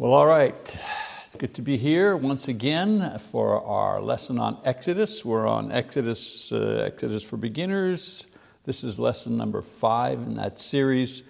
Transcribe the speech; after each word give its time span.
Well, 0.00 0.14
all 0.14 0.24
right. 0.26 0.78
It's 1.26 1.34
good 1.36 1.52
to 1.56 1.60
be 1.60 1.76
here 1.76 2.16
once 2.16 2.48
again 2.48 3.18
for 3.18 3.62
our 3.62 4.00
lesson 4.00 4.38
on 4.38 4.56
Exodus. 4.64 5.26
We're 5.26 5.46
on 5.46 5.70
Exodus, 5.72 6.50
uh, 6.50 6.84
Exodus 6.86 7.22
for 7.22 7.36
Beginners. 7.36 8.26
This 8.64 8.82
is 8.82 8.98
lesson 8.98 9.36
number 9.36 9.60
five 9.60 10.20
in 10.20 10.36
that 10.36 10.58
series. 10.58 11.22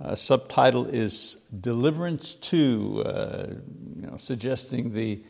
Uh, 0.00 0.14
subtitle 0.14 0.86
is 0.86 1.38
Deliverance 1.60 2.36
2, 2.36 3.02
uh, 3.04 3.46
you 3.96 4.06
know, 4.06 4.16
suggesting 4.18 4.92
the, 4.92 5.24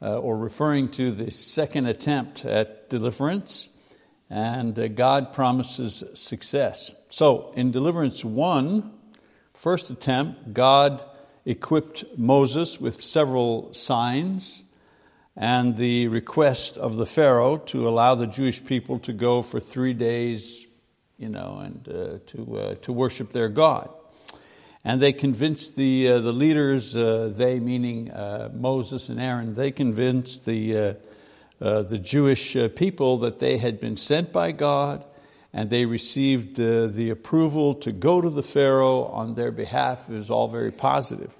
uh, 0.00 0.16
or 0.16 0.38
referring 0.38 0.90
to 0.92 1.10
the 1.10 1.30
second 1.30 1.84
attempt 1.84 2.42
at 2.46 2.88
deliverance. 2.88 3.68
And 4.30 4.78
uh, 4.78 4.88
God 4.88 5.34
promises 5.34 6.02
success. 6.14 6.90
So, 7.10 7.52
in 7.54 7.70
Deliverance 7.70 8.24
1, 8.24 8.94
first 9.52 9.90
attempt, 9.90 10.54
God 10.54 11.04
equipped 11.48 12.04
Moses 12.16 12.80
with 12.80 13.02
several 13.02 13.72
signs 13.72 14.64
and 15.36 15.76
the 15.76 16.08
request 16.08 16.76
of 16.76 16.96
the 16.96 17.06
Pharaoh 17.06 17.56
to 17.56 17.88
allow 17.88 18.14
the 18.14 18.26
Jewish 18.26 18.64
people 18.64 18.98
to 19.00 19.12
go 19.12 19.42
for 19.42 19.58
three 19.58 19.94
days 19.94 20.66
you 21.18 21.28
know, 21.28 21.58
and 21.58 21.88
uh, 21.88 22.18
to, 22.26 22.56
uh, 22.56 22.74
to 22.76 22.92
worship 22.92 23.30
their 23.30 23.48
God. 23.48 23.90
And 24.84 25.02
they 25.02 25.12
convinced 25.12 25.74
the, 25.76 26.08
uh, 26.08 26.18
the 26.20 26.32
leaders, 26.32 26.94
uh, 26.94 27.32
they 27.36 27.58
meaning 27.58 28.10
uh, 28.10 28.50
Moses 28.54 29.08
and 29.08 29.20
Aaron, 29.20 29.54
they 29.54 29.72
convinced 29.72 30.46
the, 30.46 30.96
uh, 31.60 31.82
the 31.82 31.98
Jewish 31.98 32.56
people 32.76 33.18
that 33.18 33.40
they 33.40 33.58
had 33.58 33.80
been 33.80 33.96
sent 33.96 34.32
by 34.32 34.52
God 34.52 35.04
and 35.52 35.70
they 35.70 35.86
received 35.86 36.60
uh, 36.60 36.86
the 36.86 37.10
approval 37.10 37.74
to 37.74 37.92
go 37.92 38.20
to 38.20 38.30
the 38.30 38.42
Pharaoh 38.42 39.04
on 39.04 39.34
their 39.34 39.50
behalf. 39.50 40.08
It 40.08 40.14
was 40.14 40.30
all 40.30 40.48
very 40.48 40.72
positive. 40.72 41.34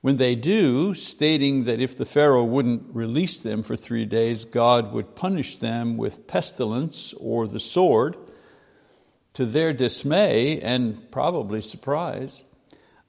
When 0.00 0.18
they 0.18 0.36
do, 0.36 0.94
stating 0.94 1.64
that 1.64 1.80
if 1.80 1.96
the 1.96 2.04
Pharaoh 2.04 2.44
wouldn't 2.44 2.94
release 2.94 3.40
them 3.40 3.62
for 3.64 3.74
three 3.74 4.04
days, 4.04 4.44
God 4.44 4.92
would 4.92 5.16
punish 5.16 5.56
them 5.56 5.96
with 5.96 6.28
pestilence 6.28 7.12
or 7.14 7.46
the 7.46 7.58
sword, 7.58 8.16
to 9.34 9.44
their 9.44 9.72
dismay 9.72 10.60
and 10.60 11.10
probably 11.10 11.60
surprise, 11.60 12.44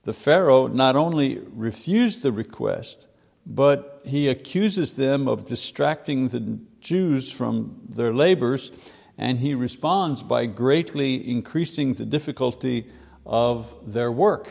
the 0.03 0.13
Pharaoh 0.13 0.67
not 0.67 0.95
only 0.95 1.39
refused 1.53 2.21
the 2.21 2.31
request, 2.31 3.05
but 3.45 4.01
he 4.03 4.27
accuses 4.27 4.95
them 4.95 5.27
of 5.27 5.45
distracting 5.45 6.29
the 6.29 6.59
Jews 6.81 7.31
from 7.31 7.79
their 7.87 8.13
labors 8.13 8.71
and 9.17 9.39
he 9.39 9.55
responds 9.55 10.21
by 10.23 10.45
greatly 10.45 11.29
increasing 11.29 11.95
the 11.95 12.05
difficulty 12.05 12.89
of 13.25 13.75
their 13.85 14.11
work. 14.11 14.49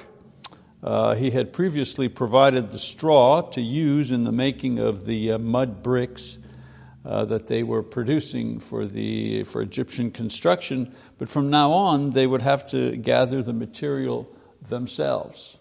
Uh, 0.82 1.14
he 1.14 1.30
had 1.30 1.52
previously 1.52 2.08
provided 2.08 2.70
the 2.70 2.78
straw 2.78 3.40
to 3.40 3.60
use 3.60 4.10
in 4.10 4.24
the 4.24 4.32
making 4.32 4.78
of 4.78 5.06
the 5.06 5.32
uh, 5.32 5.38
mud 5.38 5.82
bricks 5.82 6.38
uh, 7.04 7.24
that 7.24 7.46
they 7.46 7.62
were 7.62 7.82
producing 7.82 8.60
for, 8.60 8.84
the, 8.84 9.44
for 9.44 9.62
Egyptian 9.62 10.10
construction, 10.10 10.94
but 11.18 11.28
from 11.28 11.48
now 11.48 11.70
on 11.70 12.10
they 12.10 12.26
would 12.26 12.42
have 12.42 12.68
to 12.70 12.96
gather 12.96 13.42
the 13.42 13.52
material 13.52 14.28
themselves. 14.60 15.58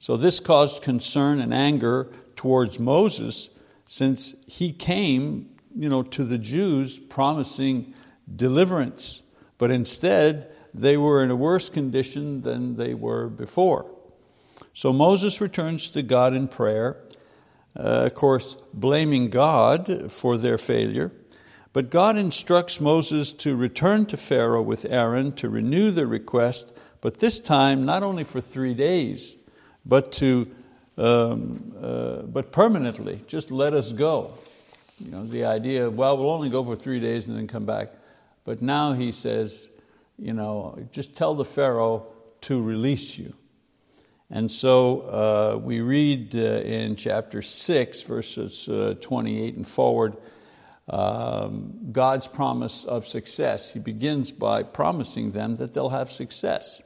So 0.00 0.16
this 0.16 0.40
caused 0.40 0.82
concern 0.82 1.40
and 1.40 1.54
anger 1.54 2.08
towards 2.34 2.80
Moses 2.80 3.50
since 3.86 4.34
he 4.46 4.72
came 4.72 5.50
you 5.74 5.88
know, 5.88 6.02
to 6.02 6.24
the 6.24 6.38
Jews 6.38 6.98
promising 6.98 7.94
deliverance, 8.34 9.22
but 9.58 9.70
instead 9.70 10.54
they 10.74 10.96
were 10.96 11.22
in 11.22 11.30
a 11.30 11.36
worse 11.36 11.68
condition 11.68 12.42
than 12.42 12.76
they 12.76 12.94
were 12.94 13.28
before. 13.28 13.90
So 14.72 14.92
Moses 14.92 15.40
returns 15.40 15.90
to 15.90 16.02
God 16.02 16.34
in 16.34 16.48
prayer, 16.48 16.96
uh, 17.76 18.06
of 18.06 18.14
course, 18.14 18.56
blaming 18.72 19.28
God 19.28 20.10
for 20.10 20.36
their 20.36 20.58
failure. 20.58 21.12
But 21.72 21.90
God 21.90 22.16
instructs 22.18 22.80
Moses 22.80 23.32
to 23.34 23.56
return 23.56 24.06
to 24.06 24.16
Pharaoh 24.16 24.62
with 24.62 24.84
Aaron 24.84 25.32
to 25.32 25.48
renew 25.48 25.90
the 25.90 26.06
request, 26.06 26.72
but 27.00 27.18
this 27.18 27.40
time 27.40 27.84
not 27.84 28.02
only 28.02 28.24
for 28.24 28.40
three 28.40 28.74
days, 28.74 29.36
but 29.84 30.12
to 30.12 30.50
um, 30.98 31.74
uh, 31.80 32.22
but 32.22 32.52
permanently. 32.52 33.22
Just 33.26 33.50
let 33.50 33.72
us 33.72 33.92
go. 33.92 34.34
You 35.02 35.10
know, 35.10 35.24
the 35.24 35.44
idea, 35.44 35.86
of, 35.86 35.96
well, 35.96 36.16
we'll 36.16 36.30
only 36.30 36.50
go 36.50 36.64
for 36.64 36.76
three 36.76 37.00
days 37.00 37.26
and 37.26 37.36
then 37.36 37.48
come 37.48 37.64
back. 37.64 37.92
But 38.44 38.62
now 38.62 38.92
he 38.92 39.12
says, 39.12 39.68
you 40.18 40.32
know, 40.32 40.78
just 40.90 41.14
tell 41.16 41.34
the 41.34 41.44
Pharaoh 41.44 42.06
to 42.42 42.60
release 42.60 43.18
you. 43.18 43.34
And 44.30 44.50
so 44.50 45.00
uh, 45.02 45.58
we 45.58 45.80
read 45.80 46.34
uh, 46.34 46.38
in 46.38 46.96
chapter 46.96 47.42
6, 47.42 48.02
verses 48.02 48.68
uh, 48.68 48.94
28 49.00 49.56
and 49.56 49.68
forward, 49.68 50.16
um, 50.88 51.74
God's 51.92 52.28
promise 52.28 52.84
of 52.84 53.06
success. 53.06 53.72
He 53.72 53.78
begins 53.78 54.32
by 54.32 54.62
promising 54.62 55.32
them 55.32 55.56
that 55.56 55.74
they'll 55.74 55.90
have 55.90 56.10
success. 56.10 56.80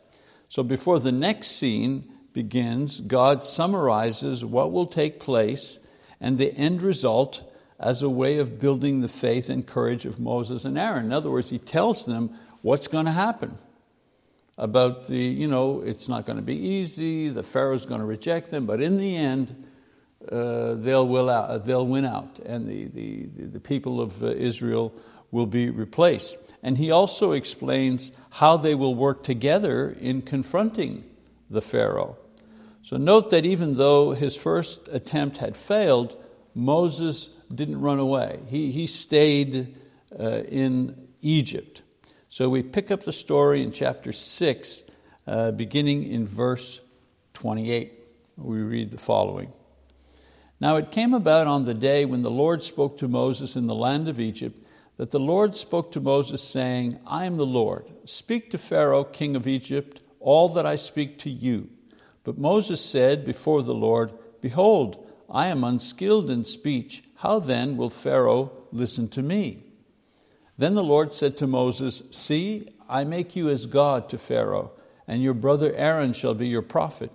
So 0.49 0.63
before 0.63 0.99
the 0.99 1.13
next 1.13 1.53
scene 1.53 2.13
begins, 2.33 3.01
God 3.01 3.43
summarizes 3.43 4.45
what 4.45 4.73
will 4.73 4.87
take 4.87 5.21
place 5.21 5.79
and 6.21 6.39
the 6.39 6.53
end 6.53 6.83
result 6.83 7.51
as 7.79 8.03
a 8.03 8.09
way 8.09 8.39
of 8.39 8.59
building 8.59 9.01
the 9.01 9.09
faith 9.09 9.51
and 9.51 9.67
courage 9.67 10.07
of 10.07 10.19
Moses 10.19 10.65
and 10.65 10.79
Aaron. 10.79 11.07
In 11.07 11.13
other 11.13 11.31
words, 11.31 11.51
he 11.51 11.59
tells 11.59 12.07
them 12.07 12.31
what's 12.63 12.89
going 12.89 13.07
to 13.07 13.13
happen. 13.13 13.57
About 14.59 15.07
the, 15.09 15.19
you 15.19 15.49
know, 15.49 15.83
it's 15.83 16.09
not 16.09 16.25
going 16.25 16.37
to 16.37 16.43
be 16.43 16.57
easy, 16.57 17.29
the 17.29 17.43
Pharaoh's 17.43 17.85
going 17.85 18.01
to 18.01 18.07
reject 18.07 18.51
them, 18.51 18.65
but 18.65 18.81
in 18.81 18.97
the 18.97 19.15
end, 19.15 19.65
uh, 20.33 20.75
they'll, 20.75 21.07
will 21.07 21.29
out, 21.29 21.67
they'll 21.67 21.87
win 21.87 22.07
out, 22.07 22.39
and 22.45 22.67
the, 22.67 22.87
the, 22.87 23.27
the 23.47 23.61
people 23.61 24.01
of 24.01 24.23
uh, 24.23 24.29
Israel 24.29 24.95
will 25.31 25.47
be 25.47 25.69
replaced. 25.69 26.39
And 26.63 26.79
he 26.79 26.91
also 26.91 27.33
explains 27.33 28.13
how 28.31 28.57
they 28.57 28.75
will 28.75 28.95
work 28.95 29.23
together 29.23 29.95
in 30.01 30.23
confronting 30.23 31.05
the 31.51 31.61
Pharaoh. 31.61 32.17
So 32.83 32.97
note 32.97 33.31
that 33.31 33.45
even 33.45 33.75
though 33.75 34.13
his 34.13 34.37
first 34.37 34.89
attempt 34.89 35.37
had 35.37 35.57
failed, 35.57 36.17
Moses 36.55 37.29
didn't 37.55 37.81
run 37.81 37.99
away. 37.99 38.41
He, 38.49 38.73
he 38.73 38.87
stayed 38.87 39.77
uh, 40.19 40.43
in 40.43 41.09
Egypt. 41.21 41.83
So 42.29 42.49
we 42.49 42.63
pick 42.63 42.91
up 42.91 43.05
the 43.05 43.13
story 43.13 43.63
in 43.63 43.73
chapter 43.73 44.13
6, 44.13 44.85
uh, 45.27 45.53
beginning 45.53 46.05
in 46.05 46.27
verse 46.27 46.81
28. 47.35 47.93
We 48.37 48.59
read 48.59 48.91
the 48.91 48.99
following. 48.99 49.53
Now 50.61 50.77
it 50.77 50.91
came 50.91 51.15
about 51.15 51.47
on 51.47 51.65
the 51.65 51.75
day 51.75 52.05
when 52.05 52.23
the 52.23 52.31
Lord 52.31 52.63
spoke 52.63 52.99
to 52.99 53.09
Moses 53.09 53.57
in 53.57 53.67
the 53.67 53.75
land 53.75 54.09
of 54.09 54.21
Egypt 54.21 54.67
that 54.97 55.11
the 55.11 55.21
Lord 55.21 55.55
spoke 55.55 55.93
to 55.93 56.01
Moses, 56.01 56.43
saying, 56.43 56.99
I 57.07 57.27
am 57.27 57.37
the 57.37 57.47
Lord. 57.47 57.85
Speak 58.05 58.51
to 58.51 58.59
Pharaoh, 58.59 59.05
king 59.05 59.37
of 59.37 59.47
Egypt, 59.47 60.01
all 60.21 60.49
that 60.51 60.67
I 60.67 60.77
speak 60.77 61.19
to 61.21 61.31
you. 61.31 61.69
But 62.25 62.39
Moses 62.39 62.81
said 62.81 63.25
before 63.25 63.63
the 63.63 63.75
Lord, 63.75 64.13
Behold, 64.41 65.06
I 65.29 65.47
am 65.49 65.65
unskilled 65.65 66.31
in 66.31 66.45
speech 66.45 67.03
how 67.17 67.39
then 67.39 67.77
will 67.77 67.91
Pharaoh 67.91 68.53
listen 68.73 69.09
to 69.09 69.23
me? 69.23 69.65
Then 70.59 70.75
the 70.75 70.85
Lord 70.85 71.13
said 71.13 71.37
to 71.39 71.47
Moses, 71.47 72.03
See, 72.11 72.69
I 72.89 73.05
make 73.05 73.35
you 73.35 73.49
as 73.49 73.67
God 73.67 74.09
to 74.11 74.19
Pharaoh, 74.19 74.73
and 75.09 75.23
your 75.23 75.35
brother 75.35 75.73
Aaron 75.75 76.13
shall 76.13 76.35
be 76.35 76.49
your 76.49 76.63
prophet. 76.63 77.11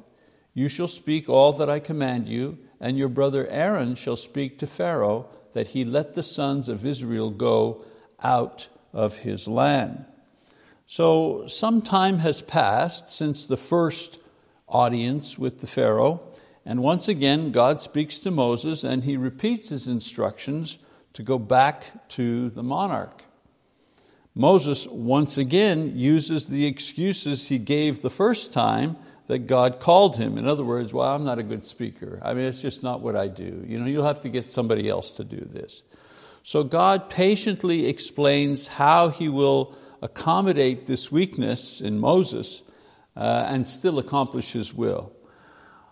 You 0.54 0.68
shall 0.68 0.88
speak 0.88 1.30
all 1.30 1.54
that 1.54 1.70
I 1.70 1.80
command 1.80 2.28
you, 2.28 2.58
and 2.80 2.98
your 2.98 3.10
brother 3.10 3.48
Aaron 3.48 3.96
shall 3.96 4.16
speak 4.16 4.58
to 4.60 4.68
Pharaoh, 4.68 5.28
that 5.54 5.68
he 5.68 5.86
let 5.86 6.14
the 6.14 6.24
sons 6.24 6.68
of 6.68 6.86
Israel 6.86 7.30
go 7.30 7.86
out 8.24 8.70
of 8.92 9.20
his 9.20 9.48
land. 9.48 10.06
So 10.88 11.46
some 11.48 11.82
time 11.82 12.20
has 12.20 12.42
passed 12.42 13.10
since 13.10 13.46
the 13.46 13.58
first 13.58 14.20
audience 14.68 15.38
with 15.38 15.62
the 15.62 15.68
Pharaoh, 15.68 16.22
and 16.66 16.84
once 16.84 17.08
again, 17.08 17.52
God 17.52 17.82
speaks 17.82 18.20
to 18.20 18.32
Moses 18.32 18.84
and 18.84 19.04
he 19.04 19.18
repeats 19.18 19.70
his 19.70 19.88
instructions 19.88 20.78
to 21.14 21.24
go 21.24 21.40
back 21.40 22.08
to 22.10 22.50
the 22.50 22.64
monarch. 22.64 23.24
Moses 24.34 24.88
once 24.88 25.38
again 25.38 25.98
uses 25.98 26.48
the 26.48 26.66
excuses 26.66 27.48
he 27.50 27.58
gave 27.58 28.02
the 28.02 28.10
first 28.10 28.54
time 28.54 28.96
that 29.28 29.40
God 29.40 29.80
called 29.80 30.18
him. 30.18 30.38
In 30.38 30.48
other 30.48 30.64
words, 30.64 30.94
well, 30.94 31.14
I'm 31.14 31.24
not 31.24 31.40
a 31.40 31.44
good 31.44 31.66
speaker. 31.66 32.20
I 32.22 32.34
mean, 32.34 32.46
it's 32.46 32.62
just 32.62 32.84
not 32.84 33.02
what 33.02 33.16
I 33.16 33.28
do. 33.28 33.64
You 33.68 33.80
know, 33.80 33.86
you'll 33.86 34.06
have 34.06 34.22
to 34.22 34.30
get 34.30 34.46
somebody 34.46 34.90
else 34.90 35.10
to 35.12 35.24
do 35.24 35.38
this. 35.38 35.84
So 36.44 36.64
God 36.64 37.10
patiently 37.10 37.88
explains 37.88 38.68
how 38.68 39.10
he 39.10 39.30
will 39.30 39.76
accommodate 40.02 40.88
this 40.88 41.12
weakness 41.12 41.82
in 41.82 42.00
Moses 42.00 42.64
uh, 43.16 43.46
and 43.48 43.68
still 43.68 44.00
accomplish 44.00 44.54
his 44.54 44.74
will. 44.74 45.12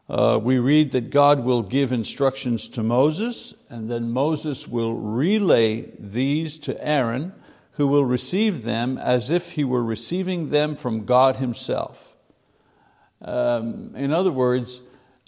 Uh, 0.09 0.39
we 0.41 0.57
read 0.57 0.91
that 0.91 1.11
God 1.11 1.43
will 1.43 1.61
give 1.61 1.91
instructions 1.91 2.67
to 2.69 2.81
Moses, 2.81 3.53
and 3.69 3.91
then 3.91 4.11
Moses 4.11 4.67
will 4.67 4.95
relay 4.95 5.91
these 5.99 6.57
to 6.59 6.83
Aaron, 6.85 7.33
who 7.73 7.87
will 7.87 8.05
receive 8.05 8.63
them 8.63 8.97
as 8.97 9.29
if 9.29 9.51
he 9.51 9.63
were 9.63 9.83
receiving 9.83 10.49
them 10.49 10.75
from 10.75 11.05
God 11.05 11.35
Himself. 11.35 12.15
Um, 13.21 13.95
in 13.95 14.11
other 14.11 14.31
words, 14.31 14.81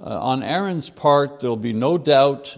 Uh, 0.03 0.17
on 0.19 0.41
Aaron's 0.41 0.89
part, 0.89 1.39
there'll 1.39 1.55
be 1.55 1.73
no 1.73 1.95
doubt, 1.95 2.57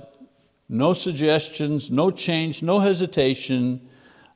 no 0.69 0.93
suggestions, 0.93 1.91
no 1.91 2.09
change, 2.09 2.63
no 2.63 2.79
hesitation. 2.79 3.81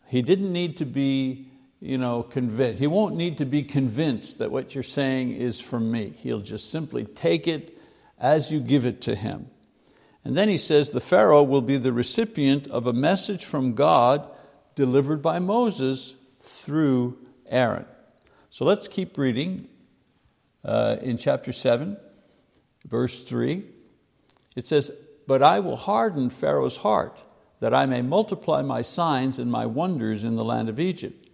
He 0.07 0.21
didn't 0.21 0.51
need 0.51 0.75
to 0.77 0.85
be 0.85 1.47
you 1.79 1.97
know, 1.97 2.23
convinced. 2.23 2.81
He 2.81 2.87
won't 2.87 3.15
need 3.15 3.37
to 3.37 3.45
be 3.45 3.63
convinced 3.63 4.39
that 4.39 4.51
what 4.51 4.75
you're 4.75 4.83
saying 4.83 5.31
is 5.31 5.61
from 5.61 5.89
me. 5.89 6.15
He'll 6.17 6.41
just 6.41 6.69
simply 6.69 7.05
take 7.05 7.47
it 7.47 7.76
as 8.19 8.51
you 8.51 8.59
give 8.59 8.85
it 8.85 9.01
to 9.01 9.15
him. 9.15 9.47
And 10.23 10.35
then 10.35 10.49
he 10.49 10.57
says 10.57 10.89
the 10.89 10.99
Pharaoh 10.99 11.43
will 11.43 11.61
be 11.61 11.77
the 11.77 11.93
recipient 11.93 12.67
of 12.67 12.85
a 12.85 12.93
message 12.93 13.45
from 13.45 13.75
God 13.75 14.29
delivered 14.75 15.21
by 15.21 15.39
Moses 15.39 16.15
through 16.39 17.17
Aaron. 17.47 17.85
So 18.49 18.65
let's 18.65 18.87
keep 18.87 19.17
reading 19.17 19.67
uh, 20.65 20.97
in 21.01 21.17
chapter 21.17 21.53
7, 21.53 21.97
verse 22.85 23.23
3. 23.23 23.63
It 24.55 24.65
says, 24.65 24.91
But 25.27 25.41
I 25.41 25.59
will 25.59 25.77
harden 25.77 26.29
Pharaoh's 26.29 26.77
heart, 26.77 27.23
that 27.59 27.73
I 27.73 27.85
may 27.85 28.01
multiply 28.01 28.61
my 28.61 28.81
signs 28.81 29.39
and 29.39 29.51
my 29.51 29.65
wonders 29.65 30.23
in 30.23 30.35
the 30.35 30.43
land 30.43 30.69
of 30.69 30.79
Egypt. 30.79 31.29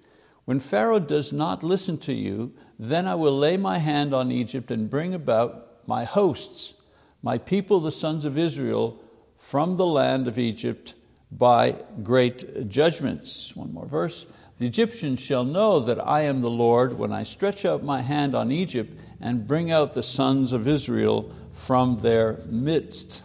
When 0.46 0.60
Pharaoh 0.60 1.00
does 1.00 1.34
not 1.34 1.64
listen 1.64 1.98
to 2.00 2.14
you, 2.14 2.54
then 2.78 3.08
I 3.08 3.16
will 3.16 3.38
lay 3.38 3.58
my 3.58 3.78
hand 3.78 4.14
on 4.14 4.32
Egypt 4.32 4.70
and 4.70 4.90
bring 4.90 5.14
about 5.14 5.73
my 5.88 6.04
hosts, 6.04 6.74
my 7.22 7.38
people, 7.38 7.80
the 7.80 7.92
sons 7.92 8.26
of 8.26 8.38
Israel, 8.38 9.00
from 9.38 9.78
the 9.78 9.86
land 9.86 10.28
of 10.28 10.38
Egypt 10.38 10.96
by 11.32 11.76
great 12.02 12.70
judgments. 12.70 13.56
One 13.56 13.74
more 13.74 13.86
verse. 13.86 14.26
The 14.58 14.68
Egyptians 14.68 15.20
shall 15.20 15.44
know 15.44 15.80
that 15.80 16.06
I 16.06 16.22
am 16.22 16.42
the 16.42 16.50
Lord 16.50 16.98
when 16.98 17.12
I 17.12 17.24
stretch 17.24 17.66
out 17.66 17.84
my 17.84 18.02
hand 18.02 18.36
on 18.36 18.52
Egypt 18.52 18.98
and 19.20 19.48
bring 19.48 19.72
out 19.72 19.94
the 19.94 20.04
sons 20.04 20.54
of 20.54 20.68
Israel 20.68 21.34
from 21.52 22.02
their 22.02 22.40
midst. 22.46 23.24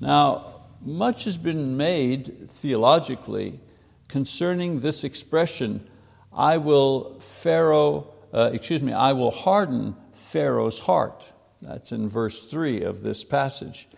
Now, 0.00 0.62
much 0.82 1.24
has 1.24 1.38
been 1.38 1.76
made 1.76 2.48
theologically 2.48 3.60
concerning 4.06 4.80
this 4.80 5.04
expression 5.04 5.86
I 6.32 6.58
will 6.58 7.18
Pharaoh, 7.20 8.14
uh, 8.32 8.50
excuse 8.52 8.82
me, 8.82 8.92
I 8.92 9.12
will 9.12 9.30
harden 9.30 9.96
Pharaoh's 10.12 10.78
heart. 10.78 11.24
That's 11.60 11.92
in 11.92 12.08
verse 12.08 12.48
3 12.48 12.82
of 12.82 13.02
this 13.02 13.24
passage. 13.24 13.88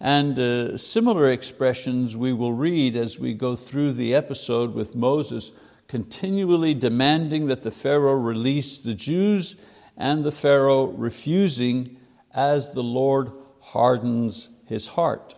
And 0.00 0.38
uh, 0.38 0.76
similar 0.76 1.30
expressions 1.30 2.16
we 2.16 2.32
will 2.32 2.52
read 2.52 2.94
as 2.94 3.18
we 3.18 3.34
go 3.34 3.56
through 3.56 3.92
the 3.92 4.14
episode 4.14 4.74
with 4.74 4.94
Moses 4.94 5.50
continually 5.88 6.74
demanding 6.74 7.46
that 7.46 7.62
the 7.62 7.70
Pharaoh 7.70 8.14
release 8.14 8.78
the 8.78 8.94
Jews 8.94 9.56
and 9.96 10.22
the 10.22 10.32
Pharaoh 10.32 10.84
refusing 10.84 11.96
as 12.32 12.74
the 12.74 12.82
Lord 12.82 13.32
hardens 13.60 14.50
his 14.66 14.86
heart. 14.86 15.34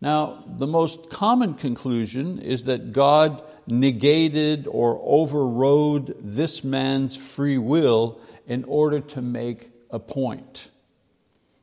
Now, 0.00 0.42
the 0.48 0.66
most 0.66 1.10
common 1.10 1.54
conclusion 1.54 2.40
is 2.40 2.64
that 2.64 2.92
God 2.92 3.42
negated 3.68 4.66
or 4.66 5.00
overrode 5.04 6.16
this 6.18 6.64
man's 6.64 7.14
free 7.16 7.58
will 7.58 8.20
in 8.46 8.64
order 8.64 8.98
to 8.98 9.22
make 9.22 9.70
a 9.92 10.00
point. 10.00 10.70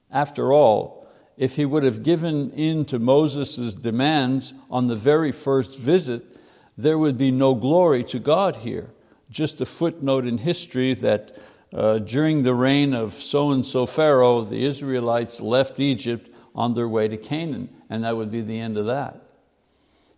After 0.09 0.53
all, 0.53 1.07
if 1.35 1.55
he 1.55 1.65
would 1.65 1.83
have 1.83 2.03
given 2.03 2.51
in 2.51 2.85
to 2.85 2.99
Moses' 2.99 3.75
demands 3.75 4.53
on 4.69 4.87
the 4.87 4.95
very 4.95 5.31
first 5.31 5.77
visit, 5.77 6.37
there 6.77 6.97
would 6.97 7.17
be 7.17 7.31
no 7.31 7.55
glory 7.55 8.03
to 8.05 8.19
God 8.19 8.57
here. 8.57 8.91
Just 9.29 9.59
a 9.59 9.65
footnote 9.65 10.25
in 10.25 10.37
history 10.37 10.93
that 10.95 11.37
uh, 11.73 11.99
during 11.99 12.43
the 12.43 12.53
reign 12.53 12.93
of 12.93 13.13
so 13.13 13.51
and 13.51 13.65
so 13.65 13.85
Pharaoh, 13.85 14.41
the 14.41 14.65
Israelites 14.65 15.39
left 15.39 15.79
Egypt 15.79 16.29
on 16.55 16.73
their 16.73 16.87
way 16.87 17.07
to 17.07 17.17
Canaan, 17.17 17.69
and 17.89 18.03
that 18.03 18.17
would 18.17 18.31
be 18.31 18.41
the 18.41 18.59
end 18.59 18.77
of 18.77 18.87
that. 18.87 19.21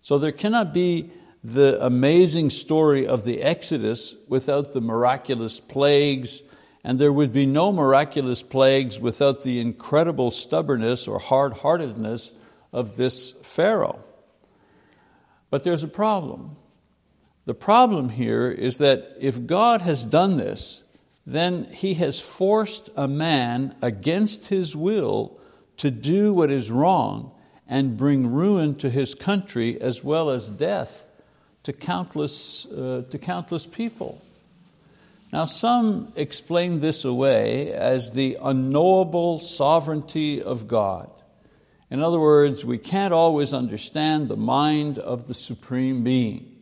So 0.01 0.17
there 0.17 0.31
cannot 0.31 0.73
be 0.73 1.11
the 1.43 1.83
amazing 1.83 2.49
story 2.49 3.05
of 3.05 3.23
the 3.23 3.41
Exodus 3.41 4.15
without 4.27 4.73
the 4.73 4.81
miraculous 4.81 5.59
plagues, 5.59 6.41
and 6.83 6.97
there 6.97 7.13
would 7.13 7.31
be 7.31 7.45
no 7.45 7.71
miraculous 7.71 8.41
plagues 8.41 8.99
without 8.99 9.43
the 9.43 9.59
incredible 9.59 10.31
stubbornness 10.31 11.07
or 11.07 11.19
hard 11.19 11.53
heartedness 11.53 12.31
of 12.73 12.95
this 12.95 13.31
Pharaoh. 13.43 14.03
But 15.49 15.63
there's 15.63 15.83
a 15.83 15.87
problem. 15.87 16.55
The 17.45 17.53
problem 17.53 18.09
here 18.09 18.49
is 18.49 18.77
that 18.77 19.15
if 19.19 19.45
God 19.45 19.81
has 19.81 20.05
done 20.05 20.37
this, 20.37 20.83
then 21.25 21.65
he 21.65 21.95
has 21.95 22.19
forced 22.19 22.89
a 22.95 23.07
man 23.07 23.73
against 23.81 24.47
his 24.47 24.75
will 24.75 25.39
to 25.77 25.91
do 25.91 26.33
what 26.33 26.51
is 26.51 26.71
wrong 26.71 27.31
and 27.67 27.97
bring 27.97 28.31
ruin 28.31 28.75
to 28.75 28.89
his 28.89 29.15
country 29.15 29.79
as 29.79 30.03
well 30.03 30.29
as 30.29 30.49
death 30.49 31.05
to 31.63 31.73
countless, 31.73 32.65
uh, 32.65 33.03
to 33.09 33.17
countless 33.17 33.65
people. 33.65 34.21
Now, 35.31 35.45
some 35.45 36.11
explain 36.17 36.81
this 36.81 37.05
away 37.05 37.71
as 37.71 38.11
the 38.11 38.37
unknowable 38.41 39.39
sovereignty 39.39 40.43
of 40.43 40.67
God. 40.67 41.09
In 41.89 42.01
other 42.01 42.19
words, 42.19 42.65
we 42.65 42.77
can't 42.77 43.13
always 43.13 43.53
understand 43.53 44.27
the 44.27 44.35
mind 44.35 44.97
of 44.97 45.27
the 45.27 45.33
Supreme 45.33 46.03
Being. 46.03 46.57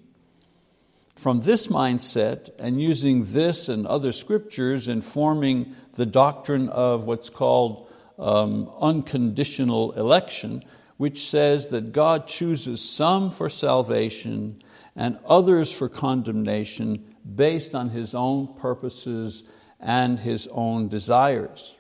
From 1.16 1.42
this 1.42 1.68
mindset, 1.68 2.50
and 2.60 2.80
using 2.80 3.26
this 3.26 3.70
and 3.70 3.88
other 3.88 4.12
scriptures 4.12 4.88
in 4.88 5.02
forming 5.02 5.76
the 5.94 6.06
doctrine 6.06 6.70
of 6.70 7.06
what's 7.06 7.30
called 7.30 7.90
um, 8.20 8.72
unconditional 8.80 9.94
election, 9.94 10.62
which 10.98 11.28
says 11.28 11.70
that 11.70 11.92
God 11.92 12.28
chooses 12.28 12.82
some 12.82 13.32
for 13.32 13.50
salvation 13.50 14.62
and 14.96 15.18
others 15.26 15.72
for 15.72 15.90
condemnation 15.90 17.16
based 17.36 17.76
on 17.76 17.90
his 17.90 18.14
own 18.14 18.56
purposes 18.56 19.44
and 19.80 20.20
his 20.20 20.48
own 20.52 20.88
desires. 20.88 21.76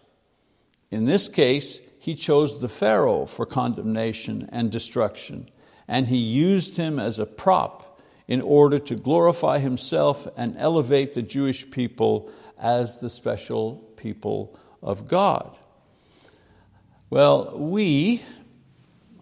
In 0.91 1.05
this 1.05 1.27
case, 1.29 1.79
he 1.99 2.15
chose 2.15 2.61
the 2.61 2.69
Pharaoh 2.69 3.25
for 3.25 3.45
condemnation 3.45 4.49
and 4.51 4.71
destruction, 4.71 5.49
and 5.87 6.07
he 6.07 6.17
used 6.17 6.77
him 6.77 6.99
as 6.99 7.19
a 7.19 7.25
prop 7.25 7.99
in 8.27 8.41
order 8.41 8.79
to 8.79 8.95
glorify 8.95 9.59
himself 9.59 10.27
and 10.37 10.55
elevate 10.57 11.13
the 11.13 11.21
Jewish 11.21 11.69
people 11.69 12.31
as 12.57 12.97
the 12.97 13.09
special 13.09 13.75
people 13.97 14.57
of 14.81 15.07
God. 15.07 15.57
Well, 17.09 17.57
we, 17.57 18.21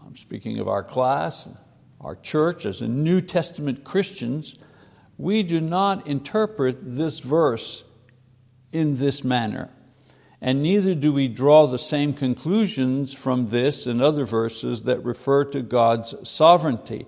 I'm 0.06 0.18
speaking 0.18 0.60
of 0.60 0.68
our 0.68 0.84
class, 0.84 1.48
our 2.02 2.16
church, 2.16 2.66
as 2.66 2.82
a 2.82 2.88
New 2.88 3.22
Testament 3.22 3.84
Christians, 3.84 4.56
we 5.18 5.44
do 5.44 5.60
not 5.60 6.06
interpret 6.06 6.78
this 6.82 7.20
verse 7.20 7.84
in 8.72 8.98
this 8.98 9.24
manner. 9.24 9.70
And 10.40 10.62
neither 10.62 10.94
do 10.94 11.12
we 11.12 11.28
draw 11.28 11.66
the 11.66 11.80
same 11.80 12.14
conclusions 12.14 13.14
from 13.14 13.48
this 13.48 13.88
and 13.88 14.02
other 14.02 14.26
verses 14.26 14.84
that 14.84 15.04
refer 15.04 15.46
to 15.46 15.64
God's 15.64 16.14
sovereignty. 16.30 17.08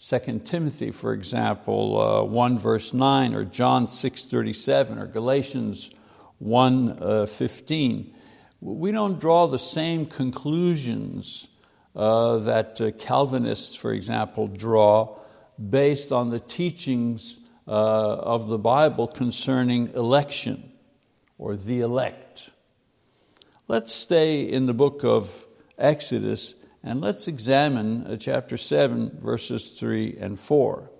2 0.00 0.42
Timothy, 0.44 0.92
for 0.92 1.12
example, 1.12 2.00
uh, 2.00 2.22
1 2.22 2.58
verse 2.58 2.94
9, 2.94 3.34
or 3.34 3.44
John 3.44 3.88
6 3.88 4.24
37, 4.24 4.98
or 4.98 5.06
Galatians 5.06 5.92
1 6.38 6.98
uh, 7.00 7.26
15. 7.26 8.14
We 8.60 8.92
don't 8.92 9.18
draw 9.18 9.48
the 9.48 9.58
same 9.58 10.06
conclusions 10.06 11.48
uh, 11.96 12.38
that 12.38 12.80
uh, 12.80 12.92
Calvinists, 12.92 13.74
for 13.74 13.92
example, 13.92 14.46
draw 14.46 15.16
based 15.58 16.12
on 16.12 16.30
the 16.30 16.38
teachings 16.38 17.38
uh, 17.68 17.70
of 17.70 18.48
the 18.48 18.58
Bible 18.58 19.06
concerning 19.06 19.88
election 19.94 20.72
or 21.36 21.54
the 21.54 21.80
elect. 21.80 22.50
Let's 23.68 23.92
stay 23.92 24.42
in 24.42 24.64
the 24.64 24.72
book 24.72 25.04
of 25.04 25.46
Exodus 25.76 26.54
and 26.82 27.02
let's 27.02 27.28
examine 27.28 28.06
uh, 28.06 28.16
chapter 28.16 28.56
7, 28.56 29.18
verses 29.20 29.72
3 29.78 30.16
and 30.18 30.40
4. 30.40 30.90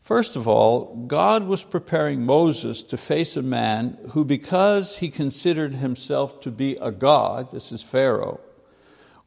First 0.00 0.36
of 0.36 0.46
all, 0.46 1.04
God 1.08 1.44
was 1.48 1.64
preparing 1.64 2.24
Moses 2.24 2.84
to 2.84 2.96
face 2.96 3.36
a 3.36 3.42
man 3.42 3.98
who, 4.10 4.24
because 4.24 4.98
he 4.98 5.08
considered 5.08 5.74
himself 5.74 6.38
to 6.42 6.52
be 6.52 6.76
a 6.76 6.92
God, 6.92 7.50
this 7.50 7.72
is 7.72 7.82
Pharaoh, 7.82 8.38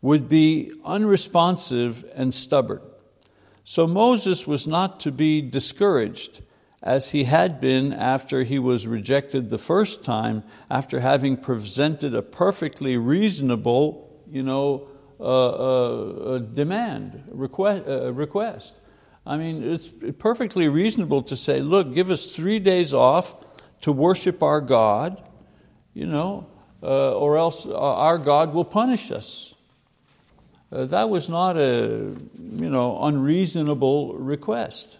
would 0.01 0.29
be 0.29 0.71
unresponsive 0.85 2.09
and 2.15 2.33
stubborn. 2.33 2.79
So 3.69 3.85
Moses 3.85 4.47
was 4.47 4.65
not 4.65 4.99
to 5.01 5.11
be 5.11 5.43
discouraged 5.43 6.41
as 6.81 7.11
he 7.11 7.25
had 7.25 7.61
been 7.61 7.93
after 7.93 8.41
he 8.41 8.57
was 8.57 8.87
rejected 8.87 9.51
the 9.51 9.59
first 9.59 10.03
time, 10.03 10.41
after 10.71 11.01
having 11.01 11.37
presented 11.37 12.15
a 12.15 12.23
perfectly 12.23 12.97
reasonable 12.97 14.09
you 14.27 14.41
know, 14.41 14.87
uh, 15.19 15.49
uh, 15.49 16.39
demand, 16.39 17.29
request, 17.31 17.83
uh, 17.87 18.11
request. 18.11 18.73
I 19.23 19.37
mean, 19.37 19.63
it's 19.63 19.93
perfectly 20.17 20.67
reasonable 20.67 21.21
to 21.21 21.37
say, 21.37 21.59
look, 21.59 21.93
give 21.93 22.09
us 22.09 22.35
three 22.35 22.57
days 22.57 22.91
off 22.91 23.35
to 23.81 23.91
worship 23.91 24.41
our 24.41 24.61
God. 24.61 25.21
You 25.93 26.07
know, 26.07 26.47
uh, 26.81 27.15
or 27.15 27.37
else 27.37 27.67
our 27.67 28.17
God 28.17 28.51
will 28.51 28.65
punish 28.65 29.11
us. 29.11 29.53
Uh, 30.71 30.85
that 30.85 31.09
was 31.09 31.29
not 31.29 31.57
a 31.57 32.15
you 32.37 32.69
know, 32.69 33.03
unreasonable 33.03 34.13
request. 34.15 34.97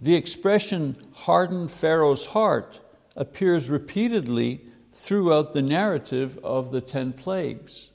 The 0.00 0.14
expression 0.14 0.96
hardened 1.14 1.70
Pharaoh's 1.70 2.26
heart 2.26 2.80
appears 3.16 3.70
repeatedly 3.70 4.62
throughout 4.92 5.52
the 5.52 5.62
narrative 5.62 6.38
of 6.42 6.70
the 6.70 6.80
ten 6.80 7.12
plagues. 7.12 7.90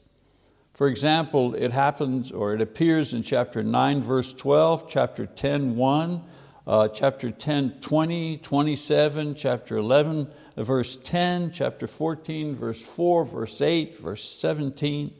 For 0.73 0.87
example, 0.87 1.53
it 1.55 1.71
happens 1.71 2.31
or 2.31 2.53
it 2.53 2.61
appears 2.61 3.13
in 3.13 3.23
chapter 3.23 3.61
9, 3.61 4.01
verse 4.01 4.33
12, 4.33 4.89
chapter 4.89 5.25
10, 5.25 5.75
1, 5.75 6.23
uh, 6.65 6.87
chapter 6.87 7.31
10, 7.31 7.81
20, 7.81 8.37
27, 8.37 9.35
chapter 9.35 9.77
11, 9.77 10.27
verse 10.57 10.95
10, 10.97 11.51
chapter 11.51 11.87
14, 11.87 12.55
verse 12.55 12.81
4, 12.81 13.25
verse 13.25 13.61
8, 13.61 13.97
verse 13.97 14.23
17. 14.23 15.13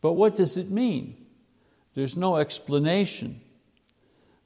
But 0.00 0.12
what 0.12 0.36
does 0.36 0.56
it 0.56 0.70
mean? 0.70 1.26
There's 1.94 2.16
no 2.16 2.36
explanation. 2.36 3.40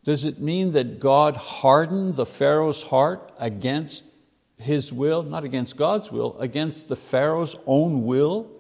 Does 0.04 0.25
it 0.25 0.40
mean 0.40 0.73
that 0.73 0.99
God 0.99 1.37
hardened 1.37 2.14
the 2.14 2.26
Pharaoh's 2.26 2.82
heart 2.82 3.30
against 3.38 4.04
his 4.56 4.92
will, 4.92 5.23
not 5.23 5.44
against 5.44 5.76
God's 5.76 6.11
will, 6.11 6.38
against 6.38 6.88
the 6.88 6.97
Pharaoh's 6.97 7.56
own 7.66 8.04
will? 8.04 8.50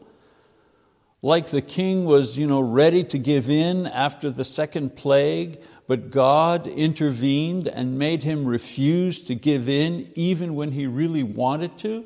Like 1.20 1.46
the 1.46 1.62
king 1.62 2.04
was 2.04 2.36
you 2.36 2.46
know, 2.46 2.60
ready 2.60 3.04
to 3.04 3.18
give 3.18 3.48
in 3.48 3.86
after 3.86 4.28
the 4.30 4.44
second 4.44 4.96
plague, 4.96 5.60
but 5.86 6.10
God 6.10 6.66
intervened 6.66 7.68
and 7.68 7.98
made 7.98 8.22
him 8.24 8.44
refuse 8.44 9.20
to 9.22 9.34
give 9.34 9.68
in 9.68 10.10
even 10.14 10.54
when 10.54 10.72
he 10.72 10.86
really 10.86 11.22
wanted 11.22 11.78
to? 11.78 12.04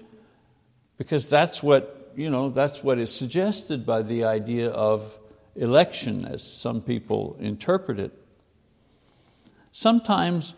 Because 0.99 1.29
that's 1.29 1.63
what, 1.63 1.96
you 2.17 2.31
know, 2.31 2.49
that's 2.49 2.83
what 2.83 2.99
is 2.99 3.15
suggested 3.15 3.85
by 3.85 4.01
the 4.01 4.25
idea 4.25 4.69
of 4.69 5.19
election, 5.55 6.25
as 6.25 6.43
some 6.43 6.81
people 6.81 7.37
interpret 7.39 8.01
it. 8.01 8.13
Sometimes 9.71 10.55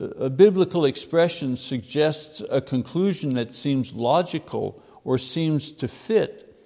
uh, 0.00 0.06
a 0.06 0.28
biblical 0.28 0.84
expression 0.84 1.56
suggests 1.56 2.42
a 2.50 2.60
conclusion 2.60 3.34
that 3.34 3.54
seems 3.54 3.92
logical 3.92 4.82
or 5.04 5.18
seems 5.18 5.70
to 5.70 5.86
fit, 5.86 6.56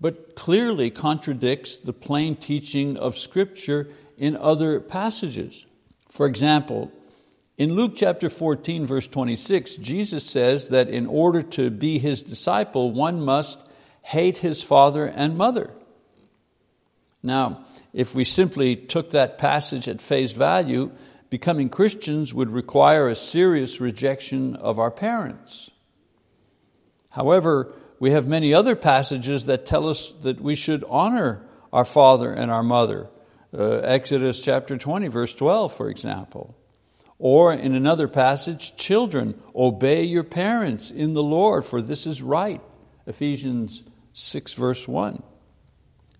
but 0.00 0.34
clearly 0.34 0.90
contradicts 0.90 1.76
the 1.76 1.92
plain 1.92 2.34
teaching 2.34 2.96
of 2.96 3.16
Scripture 3.16 3.88
in 4.16 4.36
other 4.36 4.80
passages. 4.80 5.64
For 6.10 6.26
example, 6.26 6.90
in 7.56 7.74
Luke 7.74 7.92
chapter 7.94 8.28
14, 8.28 8.86
verse 8.86 9.06
26, 9.06 9.76
Jesus 9.76 10.24
says 10.24 10.70
that 10.70 10.88
in 10.88 11.06
order 11.06 11.42
to 11.42 11.70
be 11.70 11.98
His 11.98 12.22
disciple, 12.22 12.90
one 12.90 13.20
must 13.20 13.67
hate 14.08 14.38
his 14.38 14.62
father 14.62 15.04
and 15.04 15.36
mother. 15.36 15.70
Now, 17.22 17.66
if 17.92 18.14
we 18.14 18.24
simply 18.24 18.74
took 18.74 19.10
that 19.10 19.36
passage 19.36 19.86
at 19.86 20.00
face 20.00 20.32
value, 20.32 20.92
becoming 21.28 21.68
Christians 21.68 22.32
would 22.32 22.48
require 22.48 23.08
a 23.08 23.14
serious 23.14 23.82
rejection 23.82 24.56
of 24.56 24.78
our 24.78 24.90
parents. 24.90 25.70
However, 27.10 27.74
we 28.00 28.12
have 28.12 28.26
many 28.26 28.54
other 28.54 28.74
passages 28.74 29.44
that 29.44 29.66
tell 29.66 29.86
us 29.86 30.12
that 30.22 30.40
we 30.40 30.54
should 30.54 30.84
honor 30.88 31.42
our 31.70 31.84
father 31.84 32.32
and 32.32 32.50
our 32.50 32.62
mother. 32.62 33.10
Uh, 33.52 33.80
Exodus 33.80 34.40
chapter 34.40 34.78
20, 34.78 35.08
verse 35.08 35.34
12, 35.34 35.74
for 35.74 35.90
example. 35.90 36.56
Or 37.18 37.52
in 37.52 37.74
another 37.74 38.08
passage, 38.08 38.74
children, 38.74 39.38
obey 39.54 40.04
your 40.04 40.24
parents 40.24 40.90
in 40.90 41.12
the 41.12 41.22
Lord, 41.22 41.66
for 41.66 41.82
this 41.82 42.06
is 42.06 42.22
right. 42.22 42.62
Ephesians 43.06 43.82
6, 44.18 44.54
verse 44.54 44.88
1. 44.88 45.22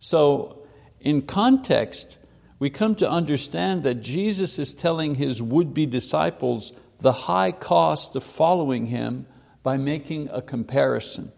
So, 0.01 0.63
in 1.01 1.23
context, 1.23 2.17
we 2.59 2.71
come 2.71 2.95
to 2.97 3.11
understand 3.11 3.83
that 3.83 3.97
Jesus 3.97 4.59
is 4.59 4.73
telling 4.75 5.17
his 5.17 5.43
would 5.43 5.75
be 5.75 5.87
disciples 5.87 6.73
the 7.01 7.13
high 7.13 7.53
cost 7.53 8.17
of 8.17 8.23
following 8.23 8.87
him 8.87 9.27
by 9.63 9.77
making 9.77 10.29
a 10.31 10.43
comparison. 10.43 11.33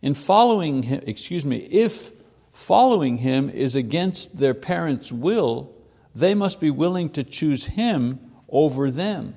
In 0.00 0.14
following 0.14 0.82
him, 0.82 1.02
excuse 1.06 1.44
me, 1.44 1.58
if 1.58 2.10
following 2.52 3.18
him 3.18 3.48
is 3.48 3.74
against 3.74 4.38
their 4.38 4.54
parents' 4.54 5.12
will, 5.12 5.72
they 6.14 6.34
must 6.34 6.60
be 6.60 6.70
willing 6.70 7.10
to 7.10 7.24
choose 7.24 7.64
him 7.66 8.18
over 8.48 8.90
them. 8.90 9.34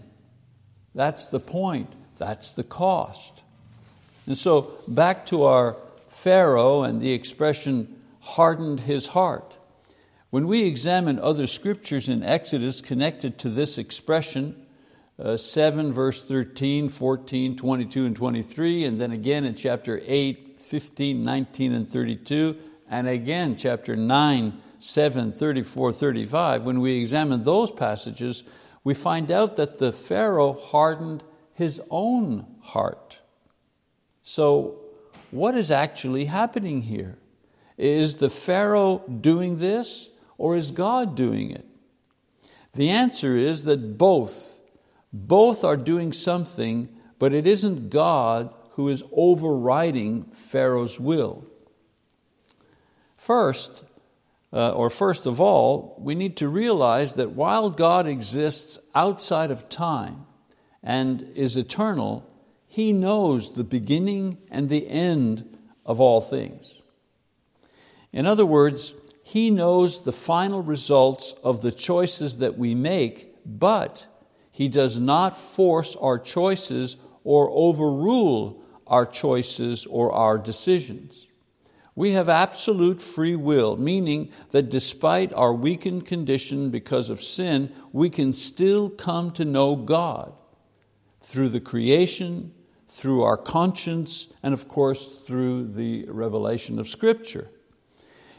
That's 0.93 1.27
the 1.27 1.39
point, 1.39 1.93
that's 2.17 2.51
the 2.51 2.63
cost. 2.63 3.41
And 4.27 4.37
so, 4.37 4.73
back 4.87 5.27
to 5.27 5.43
our 5.43 5.77
Pharaoh 6.15 6.83
and 6.83 7.01
the 7.01 7.11
expression 7.11 8.01
hardened 8.21 8.79
his 8.79 9.07
heart. 9.07 9.57
When 10.29 10.47
we 10.47 10.63
examine 10.63 11.19
other 11.19 11.45
scriptures 11.45 12.07
in 12.07 12.23
Exodus 12.23 12.81
connected 12.81 13.37
to 13.39 13.49
this 13.49 13.77
expression, 13.77 14.65
uh, 15.19 15.35
7 15.35 15.91
verse 15.91 16.23
13, 16.23 16.87
14, 16.87 17.57
22 17.57 18.05
and 18.05 18.15
23, 18.15 18.85
and 18.85 18.99
then 18.99 19.11
again 19.11 19.43
in 19.43 19.55
chapter 19.55 20.01
8, 20.05 20.55
15, 20.57 21.23
19 21.23 21.73
and 21.73 21.89
32, 21.89 22.57
and 22.89 23.09
again 23.09 23.57
chapter 23.57 23.97
9, 23.97 24.63
7, 24.79 25.33
34, 25.33 25.91
35, 25.91 26.63
when 26.63 26.79
we 26.79 26.97
examine 26.97 27.43
those 27.43 27.71
passages, 27.71 28.45
we 28.85 28.93
find 28.93 29.31
out 29.31 29.57
that 29.57 29.79
the 29.79 29.91
Pharaoh 29.91 30.53
hardened 30.53 31.23
his 31.53 31.81
own 31.89 32.47
heart. 32.61 33.19
So 34.23 34.84
what 35.35 35.55
is 35.55 35.69
actually 35.69 36.25
happening 36.25 36.83
here? 36.83 37.17
Is 37.77 38.17
the 38.17 38.29
Pharaoh 38.29 39.03
doing 39.07 39.59
this? 39.59 40.09
or 40.37 40.55
is 40.55 40.71
God 40.71 41.15
doing 41.15 41.51
it? 41.51 41.65
The 42.73 42.89
answer 42.89 43.35
is 43.35 43.63
that 43.65 43.97
both. 43.97 44.61
Both 45.13 45.63
are 45.63 45.77
doing 45.77 46.11
something, 46.11 46.89
but 47.19 47.33
it 47.33 47.47
isn't 47.47 47.89
God 47.89 48.53
who 48.71 48.89
is 48.89 49.03
overriding 49.13 50.25
Pharaoh's 50.33 50.99
will. 50.99 51.45
First, 53.15 53.85
uh, 54.51 54.73
or 54.73 54.89
first 54.89 55.25
of 55.25 55.39
all, 55.39 55.95
we 55.99 56.15
need 56.15 56.35
to 56.37 56.49
realize 56.49 57.15
that 57.15 57.31
while 57.31 57.69
God 57.69 58.07
exists 58.07 58.77
outside 58.93 59.51
of 59.51 59.69
time 59.69 60.25
and 60.83 61.21
is 61.35 61.55
eternal, 61.55 62.29
He 62.75 62.91
knows 62.91 63.53
the 63.53 63.63
beginning 63.63 64.37
and 64.51 64.67
the 64.67 64.85
end 64.89 65.59
of 65.85 66.01
all 66.01 66.19
things. 66.19 66.81
In 68.11 68.25
other 68.25 68.45
words, 68.45 68.93
he 69.23 69.49
knows 69.49 70.03
the 70.03 70.11
final 70.11 70.61
results 70.61 71.35
of 71.41 71.61
the 71.61 71.71
choices 71.71 72.39
that 72.39 72.57
we 72.57 72.75
make, 72.75 73.33
but 73.45 74.05
He 74.51 74.67
does 74.67 74.99
not 74.99 75.37
force 75.37 75.95
our 75.95 76.19
choices 76.19 76.97
or 77.23 77.49
overrule 77.49 78.61
our 78.85 79.05
choices 79.05 79.85
or 79.85 80.11
our 80.11 80.37
decisions. 80.37 81.27
We 81.95 82.11
have 82.11 82.27
absolute 82.27 83.01
free 83.01 83.37
will, 83.37 83.77
meaning 83.77 84.33
that 84.51 84.69
despite 84.69 85.31
our 85.31 85.53
weakened 85.53 86.05
condition 86.05 86.71
because 86.71 87.09
of 87.09 87.23
sin, 87.23 87.71
we 87.93 88.09
can 88.09 88.33
still 88.33 88.89
come 88.89 89.31
to 89.31 89.45
know 89.45 89.77
God 89.77 90.33
through 91.21 91.47
the 91.47 91.61
creation, 91.61 92.51
through 92.95 93.23
our 93.23 93.35
conscience, 93.35 94.27
and 94.41 94.53
of 94.53 94.69
course 94.69 95.25
through 95.25 95.67
the 95.67 96.05
revelation 96.07 96.79
of 96.79 96.87
Scripture. 96.87 97.49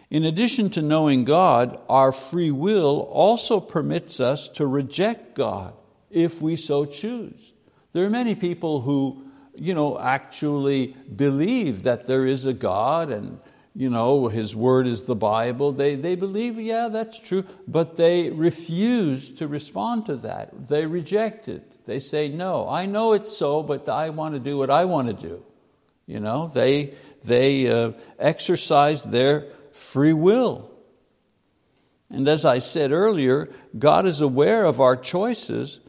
In 0.09 0.25
addition 0.25 0.71
to 0.71 0.83
knowing 0.83 1.25
God, 1.25 1.79
our 1.91 2.11
free 2.11 2.51
will 2.51 3.01
also 3.11 3.61
permits 3.61 4.19
us 4.19 4.49
to 4.51 4.67
reject 4.67 5.35
God 5.35 5.75
if 6.11 6.41
we 6.41 6.57
so 6.57 6.87
choose. 6.87 7.53
There 7.93 8.07
are 8.07 8.11
many 8.11 8.35
people 8.35 8.81
who 8.81 9.25
you 9.55 9.75
know, 9.75 9.99
actually 9.99 10.97
believe 11.15 11.83
that 11.83 12.07
there 12.07 12.25
is 12.25 12.47
a 12.47 12.55
God 12.55 13.11
and 13.11 13.39
you 13.75 13.91
know, 13.91 14.29
His 14.29 14.57
Word 14.57 14.87
is 14.87 15.05
the 15.05 15.15
Bible. 15.15 15.71
They, 15.71 15.97
they 15.97 16.15
believe, 16.15 16.59
yeah, 16.59 16.89
that's 16.89 17.21
true, 17.21 17.45
but 17.69 17.97
they 17.97 18.31
refuse 18.31 19.31
to 19.33 19.47
respond 19.47 20.07
to 20.07 20.17
that. 20.17 20.69
They 20.69 20.87
reject 20.87 21.47
it. 21.47 21.76
They 21.87 22.01
say, 22.01 22.29
no, 22.29 22.69
I 22.69 22.87
know 22.87 23.13
it's 23.13 23.35
so, 23.35 23.63
but 23.63 23.89
I 23.89 24.11
want 24.11 24.35
to 24.35 24.41
do 24.41 24.59
what 24.59 24.71
I 24.71 24.85
want 24.85 25.09
to 25.09 25.15
do. 25.29 25.43
You 26.07 26.21
know, 26.21 26.49
they, 26.49 26.95
they 27.25 27.69
uh, 27.69 27.93
exercise 28.19 29.05
their 29.05 29.47
free 29.73 30.13
will. 30.13 30.71
And 32.11 32.29
as 32.29 32.45
I 32.45 32.59
said 32.59 32.93
earlier, 32.93 33.49
God 33.77 34.07
is 34.07 34.21
aware 34.21 34.65
of 34.65 34.81
our 34.81 34.97
choices 34.97 35.81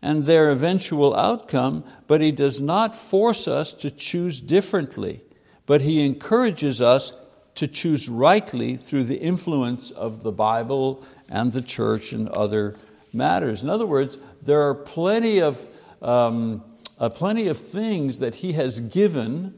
and 0.00 0.24
their 0.24 0.50
eventual 0.50 1.14
outcome, 1.16 1.84
but 2.06 2.20
He 2.20 2.32
does 2.32 2.60
not 2.60 2.94
force 2.94 3.48
us 3.48 3.72
to 3.74 3.90
choose 3.90 4.40
differently, 4.40 5.22
but 5.66 5.80
He 5.80 6.04
encourages 6.04 6.80
us 6.80 7.12
to 7.56 7.66
choose 7.66 8.08
rightly 8.08 8.76
through 8.76 9.04
the 9.04 9.18
influence 9.18 9.90
of 9.90 10.22
the 10.22 10.32
Bible 10.32 11.04
and 11.30 11.52
the 11.52 11.62
church 11.62 12.12
and 12.12 12.28
other 12.28 12.76
matters. 13.12 13.62
In 13.62 13.70
other 13.70 13.86
words, 13.86 14.18
there 14.42 14.62
are 14.62 14.74
plenty 14.74 15.40
of, 15.40 15.66
um, 16.02 16.64
uh, 16.98 17.08
plenty 17.08 17.48
of 17.48 17.56
things 17.56 18.18
that 18.18 18.36
He 18.36 18.52
has 18.54 18.80
given 18.80 19.54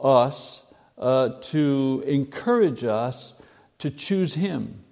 us 0.00 0.62
uh, 0.98 1.30
to 1.40 2.04
encourage 2.06 2.84
us 2.84 3.34
to 3.78 3.90
choose 3.90 4.34
Him, 4.34 4.84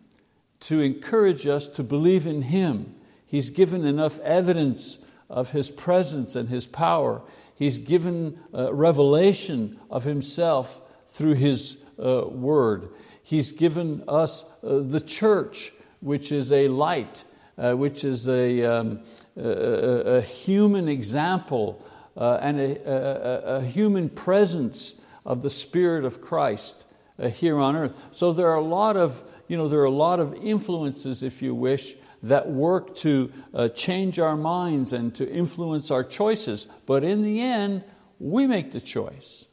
to 0.60 0.80
encourage 0.80 1.46
us 1.46 1.68
to 1.68 1.82
believe 1.82 2.26
in 2.26 2.42
Him. 2.42 2.94
He's 3.26 3.50
given 3.50 3.84
enough 3.84 4.18
evidence 4.20 4.98
of 5.28 5.52
His 5.52 5.70
presence 5.70 6.34
and 6.34 6.48
His 6.48 6.66
power. 6.66 7.22
He's 7.54 7.78
given 7.78 8.38
uh, 8.54 8.72
revelation 8.72 9.78
of 9.90 10.04
Himself 10.04 10.80
through 11.06 11.34
His 11.34 11.76
uh, 12.02 12.26
Word. 12.28 12.90
He's 13.22 13.52
given 13.52 14.04
us 14.08 14.44
uh, 14.62 14.78
the 14.80 15.00
church, 15.00 15.72
which 16.00 16.32
is 16.32 16.50
a 16.50 16.68
light, 16.68 17.24
uh, 17.58 17.74
which 17.74 18.04
is 18.04 18.28
a, 18.28 18.64
um, 18.64 19.00
a, 19.36 19.42
a, 19.42 20.20
human 20.20 20.88
example 20.88 21.84
uh, 22.16 22.38
and 22.40 22.60
a, 22.60 23.56
a, 23.56 23.60
human 23.62 24.08
presence 24.08 24.94
of 25.24 25.42
the 25.42 25.50
Spirit 25.50 26.04
of 26.04 26.20
Christ 26.20 26.84
uh, 27.18 27.28
here 27.28 27.58
on 27.58 27.76
earth. 27.76 27.96
So 28.12 28.32
there 28.32 28.48
are 28.48 28.56
a 28.56 28.60
lot 28.60 28.96
of, 28.96 29.22
you 29.48 29.56
know, 29.56 29.68
there 29.68 29.80
are 29.80 29.84
a 29.84 29.90
lot 29.90 30.20
of 30.20 30.34
influences, 30.34 31.22
if 31.22 31.42
you 31.42 31.54
wish, 31.54 31.96
that 32.22 32.48
work 32.48 32.94
to 32.96 33.32
uh, 33.54 33.68
change 33.68 34.18
our 34.18 34.36
minds 34.36 34.92
and 34.92 35.14
to 35.16 35.28
influence 35.28 35.90
our 35.90 36.04
choices. 36.04 36.66
But 36.86 37.04
in 37.04 37.22
the 37.22 37.40
end, 37.40 37.84
we 38.18 38.46
make 38.46 38.72
the 38.72 38.80
choice. 38.80 39.46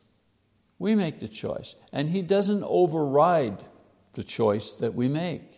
We 0.79 0.95
make 0.95 1.19
the 1.19 1.27
choice. 1.27 1.75
And 1.91 2.09
He 2.09 2.21
doesn't 2.21 2.63
override 2.63 3.63
the 4.13 4.23
choice 4.23 4.73
that 4.75 4.95
we 4.95 5.07
make. 5.07 5.54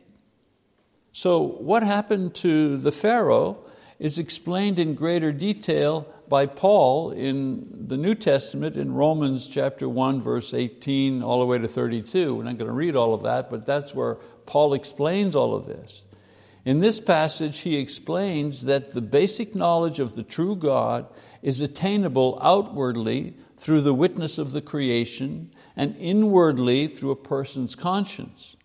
So, 1.18 1.42
what 1.42 1.82
happened 1.82 2.36
to 2.46 2.78
the 2.78 2.92
Pharaoh 2.92 3.58
is 3.98 4.20
explained 4.20 4.78
in 4.78 4.94
greater 4.94 5.32
detail 5.32 6.08
by 6.30 6.46
Paul 6.46 7.10
in 7.10 7.88
the 7.88 7.98
New 7.98 8.14
Testament 8.14 8.78
in 8.78 8.94
Romans 8.94 9.48
chapter 9.48 9.90
1, 9.90 10.22
verse 10.22 10.54
18, 10.54 11.24
all 11.24 11.40
the 11.40 11.48
way 11.48 11.58
to 11.58 11.68
32. 11.68 12.36
We're 12.36 12.44
not 12.44 12.60
going 12.60 12.70
to 12.70 12.72
read 12.72 12.96
all 12.96 13.16
of 13.16 13.24
that, 13.24 13.50
but 13.50 13.66
that's 13.66 13.96
where 13.96 14.20
Paul 14.46 14.76
explains 14.76 15.36
all 15.36 15.56
of 15.56 15.66
this. 15.66 16.06
In 16.66 16.82
this 16.82 17.00
passage, 17.00 17.62
he 17.62 17.80
explains 17.80 18.66
that 18.66 18.92
the 18.92 19.02
basic 19.02 19.56
knowledge 19.56 19.98
of 19.98 20.14
the 20.14 20.22
true 20.22 20.56
God 20.56 21.08
is 21.42 21.62
attainable 21.62 22.38
outwardly 22.44 23.34
through 23.58 23.82
the 23.82 23.96
witness 23.96 24.38
of 24.38 24.52
the 24.52 24.62
creation 24.62 25.50
and 25.76 25.96
inwardly 25.98 26.86
through 26.86 27.10
a 27.10 27.16
person's 27.16 27.74
conscience. 27.74 28.57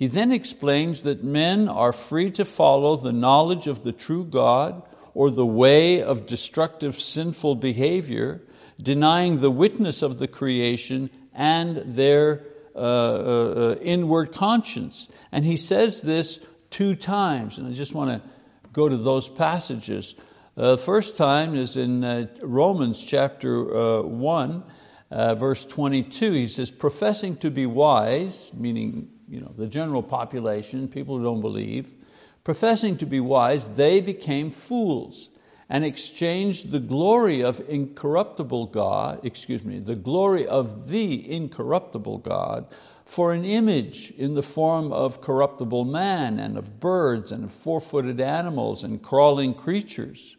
He 0.00 0.06
then 0.06 0.32
explains 0.32 1.02
that 1.02 1.22
men 1.22 1.68
are 1.68 1.92
free 1.92 2.30
to 2.30 2.46
follow 2.46 2.96
the 2.96 3.12
knowledge 3.12 3.66
of 3.66 3.82
the 3.82 3.92
true 3.92 4.24
God 4.24 4.82
or 5.12 5.30
the 5.30 5.44
way 5.44 6.02
of 6.02 6.24
destructive 6.24 6.94
sinful 6.94 7.56
behavior, 7.56 8.40
denying 8.80 9.40
the 9.40 9.50
witness 9.50 10.00
of 10.00 10.18
the 10.18 10.26
creation 10.26 11.10
and 11.34 11.76
their 11.76 12.46
uh, 12.74 12.78
uh, 12.78 13.54
uh 13.56 13.76
inward 13.82 14.32
conscience. 14.32 15.06
And 15.32 15.44
he 15.44 15.58
says 15.58 16.00
this 16.00 16.38
two 16.70 16.96
times, 16.96 17.58
and 17.58 17.68
I 17.68 17.72
just 17.72 17.92
want 17.92 18.10
to 18.10 18.30
go 18.72 18.88
to 18.88 18.96
those 18.96 19.28
passages. 19.28 20.14
Uh, 20.56 20.70
the 20.76 20.78
first 20.78 21.18
time 21.18 21.54
is 21.54 21.76
in 21.76 22.04
uh, 22.04 22.26
Romans 22.40 23.04
chapter 23.04 23.76
uh, 23.76 24.02
1, 24.04 24.64
uh, 25.10 25.34
verse 25.34 25.66
22. 25.66 26.32
He 26.32 26.48
says, 26.48 26.70
professing 26.70 27.36
to 27.36 27.50
be 27.50 27.66
wise, 27.66 28.50
meaning 28.54 29.10
you 29.30 29.40
know, 29.40 29.54
the 29.56 29.66
general 29.66 30.02
population, 30.02 30.88
people 30.88 31.16
who 31.16 31.24
don't 31.24 31.40
believe, 31.40 31.94
professing 32.42 32.96
to 32.98 33.06
be 33.06 33.20
wise, 33.20 33.70
they 33.76 34.00
became 34.00 34.50
fools 34.50 35.30
and 35.68 35.84
exchanged 35.84 36.72
the 36.72 36.80
glory 36.80 37.42
of 37.42 37.62
incorruptible 37.68 38.66
God, 38.66 39.24
excuse 39.24 39.62
me, 39.64 39.78
the 39.78 39.94
glory 39.94 40.46
of 40.46 40.88
the 40.88 41.32
incorruptible 41.32 42.18
God 42.18 42.66
for 43.04 43.32
an 43.32 43.44
image 43.44 44.10
in 44.12 44.34
the 44.34 44.42
form 44.42 44.92
of 44.92 45.20
corruptible 45.20 45.84
man 45.84 46.40
and 46.40 46.58
of 46.58 46.80
birds 46.80 47.30
and 47.30 47.44
of 47.44 47.52
four-footed 47.52 48.20
animals 48.20 48.82
and 48.82 49.00
crawling 49.00 49.54
creatures. 49.54 50.36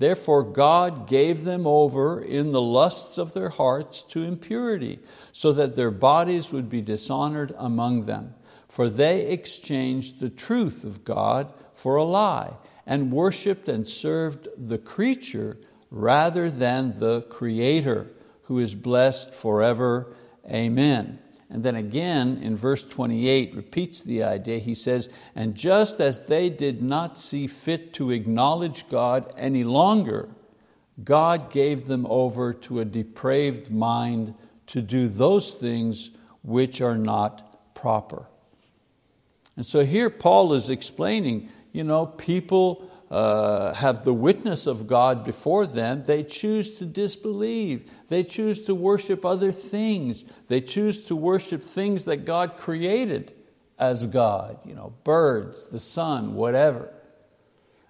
Therefore, 0.00 0.42
God 0.42 1.06
gave 1.06 1.44
them 1.44 1.66
over 1.66 2.22
in 2.22 2.52
the 2.52 2.62
lusts 2.62 3.18
of 3.18 3.34
their 3.34 3.50
hearts 3.50 4.00
to 4.04 4.24
impurity, 4.24 4.98
so 5.30 5.52
that 5.52 5.76
their 5.76 5.90
bodies 5.90 6.50
would 6.50 6.70
be 6.70 6.80
dishonored 6.80 7.54
among 7.58 8.06
them. 8.06 8.32
For 8.66 8.88
they 8.88 9.26
exchanged 9.26 10.18
the 10.18 10.30
truth 10.30 10.84
of 10.84 11.04
God 11.04 11.52
for 11.74 11.96
a 11.96 12.04
lie, 12.04 12.54
and 12.86 13.12
worshiped 13.12 13.68
and 13.68 13.86
served 13.86 14.48
the 14.56 14.78
creature 14.78 15.58
rather 15.90 16.48
than 16.48 16.98
the 16.98 17.20
Creator, 17.28 18.10
who 18.44 18.58
is 18.58 18.74
blessed 18.74 19.34
forever. 19.34 20.14
Amen. 20.50 21.18
And 21.50 21.64
then 21.64 21.74
again 21.74 22.38
in 22.42 22.56
verse 22.56 22.84
28 22.84 23.56
repeats 23.56 24.00
the 24.00 24.22
idea. 24.22 24.58
He 24.58 24.74
says, 24.74 25.08
And 25.34 25.54
just 25.54 26.00
as 26.00 26.24
they 26.26 26.48
did 26.48 26.80
not 26.80 27.18
see 27.18 27.48
fit 27.48 27.92
to 27.94 28.12
acknowledge 28.12 28.88
God 28.88 29.32
any 29.36 29.64
longer, 29.64 30.28
God 31.02 31.50
gave 31.50 31.86
them 31.86 32.06
over 32.08 32.52
to 32.52 32.80
a 32.80 32.84
depraved 32.84 33.70
mind 33.70 34.34
to 34.68 34.80
do 34.80 35.08
those 35.08 35.54
things 35.54 36.10
which 36.42 36.80
are 36.80 36.96
not 36.96 37.74
proper. 37.74 38.26
And 39.56 39.66
so 39.66 39.84
here 39.84 40.08
Paul 40.08 40.54
is 40.54 40.70
explaining, 40.70 41.48
you 41.72 41.82
know, 41.82 42.06
people 42.06 42.89
uh, 43.10 43.74
have 43.74 44.04
the 44.04 44.14
witness 44.14 44.66
of 44.66 44.86
God 44.86 45.24
before 45.24 45.66
them, 45.66 46.04
they 46.04 46.22
choose 46.22 46.78
to 46.78 46.84
disbelieve. 46.84 47.90
They 48.08 48.22
choose 48.22 48.62
to 48.62 48.74
worship 48.74 49.24
other 49.24 49.50
things. 49.50 50.24
They 50.46 50.60
choose 50.60 51.02
to 51.06 51.16
worship 51.16 51.62
things 51.62 52.04
that 52.04 52.24
God 52.24 52.56
created 52.56 53.32
as 53.78 54.06
God, 54.06 54.58
you 54.64 54.74
know, 54.74 54.92
birds, 55.02 55.68
the 55.68 55.80
sun, 55.80 56.34
whatever. 56.34 56.92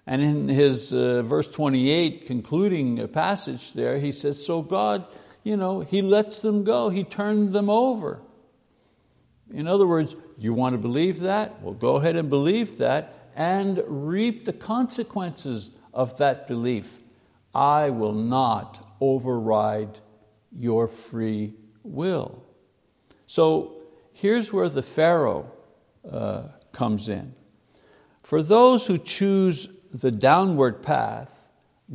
And 0.07 0.21
in 0.23 0.49
his 0.49 0.91
uh, 0.91 1.21
verse 1.21 1.47
28 1.47 2.25
concluding 2.25 3.07
passage 3.09 3.73
there, 3.73 3.99
he 3.99 4.11
says, 4.11 4.43
So 4.43 4.63
God, 4.63 5.05
you 5.43 5.57
know, 5.57 5.81
He 5.81 6.01
lets 6.01 6.39
them 6.39 6.63
go, 6.63 6.89
He 6.89 7.03
turned 7.03 7.53
them 7.53 7.69
over. 7.69 8.21
In 9.53 9.67
other 9.67 9.85
words, 9.85 10.15
you 10.37 10.53
want 10.53 10.73
to 10.73 10.77
believe 10.79 11.19
that? 11.19 11.61
Well, 11.61 11.73
go 11.73 11.97
ahead 11.97 12.15
and 12.15 12.29
believe 12.29 12.77
that 12.77 13.20
and 13.41 13.83
reap 13.87 14.45
the 14.45 14.53
consequences 14.53 15.71
of 15.95 16.15
that 16.19 16.45
belief. 16.45 16.99
I 17.55 17.89
will 17.89 18.13
not 18.13 18.95
override 19.01 19.97
your 20.55 20.87
free 20.87 21.55
will. 21.81 22.43
So 23.25 23.77
here's 24.13 24.53
where 24.53 24.69
the 24.69 24.83
Pharaoh 24.83 25.51
uh, 26.07 26.43
comes 26.71 27.09
in. 27.09 27.33
For 28.21 28.43
those 28.43 28.85
who 28.85 28.99
choose 28.99 29.67
the 29.91 30.11
downward 30.11 30.83
path, 30.83 31.49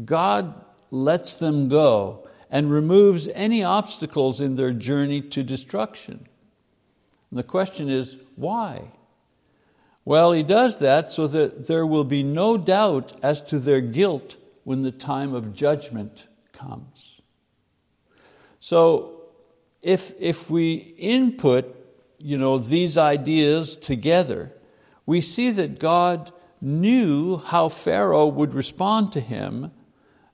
God 0.04 0.64
lets 0.90 1.36
them 1.36 1.66
go 1.66 2.26
and 2.50 2.72
removes 2.72 3.28
any 3.28 3.62
obstacles 3.62 4.40
in 4.40 4.56
their 4.56 4.72
journey 4.72 5.20
to 5.20 5.44
destruction. 5.44 6.26
And 7.30 7.38
the 7.38 7.44
question 7.44 7.88
is, 7.88 8.16
why? 8.34 8.90
Well, 10.06 10.30
he 10.30 10.44
does 10.44 10.78
that 10.78 11.08
so 11.08 11.26
that 11.26 11.66
there 11.66 11.84
will 11.84 12.04
be 12.04 12.22
no 12.22 12.56
doubt 12.56 13.12
as 13.24 13.42
to 13.42 13.58
their 13.58 13.80
guilt 13.80 14.36
when 14.62 14.82
the 14.82 14.92
time 14.92 15.34
of 15.34 15.52
judgment 15.52 16.28
comes. 16.52 17.20
So, 18.60 19.24
if, 19.82 20.14
if 20.20 20.48
we 20.48 20.74
input 20.74 21.74
you 22.18 22.38
know, 22.38 22.56
these 22.56 22.96
ideas 22.96 23.76
together, 23.76 24.52
we 25.06 25.20
see 25.20 25.50
that 25.50 25.80
God 25.80 26.30
knew 26.60 27.38
how 27.38 27.68
Pharaoh 27.68 28.28
would 28.28 28.54
respond 28.54 29.12
to 29.12 29.20
him, 29.20 29.72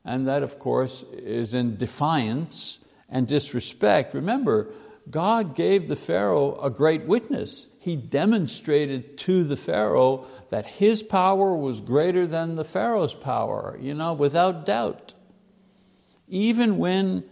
and 0.04 0.26
that, 0.26 0.42
of 0.42 0.58
course, 0.58 1.02
is 1.14 1.54
in 1.54 1.76
defiance 1.76 2.78
and 3.08 3.26
disrespect. 3.26 4.12
Remember, 4.12 4.68
God 5.08 5.56
gave 5.56 5.88
the 5.88 5.96
Pharaoh 5.96 6.61
a 6.61 6.68
great 6.68 7.06
witness 7.06 7.68
he 7.83 7.97
demonstrated 7.97 9.18
to 9.18 9.42
the 9.42 9.57
Pharaoh 9.57 10.29
that 10.51 10.66
his 10.66 11.03
power 11.03 11.53
was 11.57 11.81
greater 11.81 12.29
than 12.29 12.55
the 12.55 12.64
Pharaoh's 12.64 13.16
power, 13.16 13.77
you 13.81 13.92
know, 13.92 14.12
without 14.12 14.64
doubt. 14.64 15.14
Even 16.29 16.79
when 16.79 17.25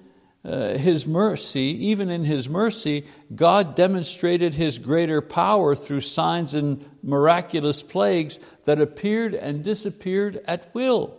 uh, 0.44 0.76
his 0.76 1.06
mercy, 1.06 1.76
even 1.90 2.10
in 2.10 2.24
his 2.24 2.48
mercy, 2.48 3.06
God 3.32 3.76
demonstrated 3.76 4.54
his 4.54 4.80
greater 4.80 5.20
power 5.20 5.76
through 5.76 6.00
signs 6.00 6.52
and 6.52 6.84
miraculous 7.00 7.84
plagues 7.84 8.40
that 8.64 8.80
appeared 8.80 9.36
and 9.36 9.62
disappeared 9.62 10.40
at 10.48 10.74
will. 10.74 11.16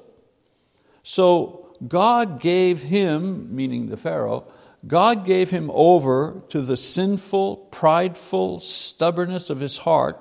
So 1.04 1.74
God 1.88 2.42
gave 2.42 2.84
him, 2.84 3.56
meaning 3.56 3.88
the 3.88 3.96
Pharaoh, 3.96 4.52
God 4.86 5.26
gave 5.26 5.52
him 5.52 5.70
over 5.74 6.42
to 6.50 6.62
the 6.62 6.78
sinful, 6.78 7.58
prideful 7.72 8.60
stubbornness 8.60 9.50
of 9.50 9.60
his 9.60 9.78
heart, 9.78 10.20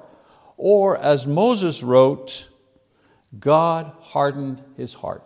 or 0.57 0.96
as 0.99 1.27
Moses 1.27 1.83
wrote, 1.83 2.49
God 3.38 3.92
hardened 4.03 4.62
his 4.77 4.94
heart. 4.94 5.25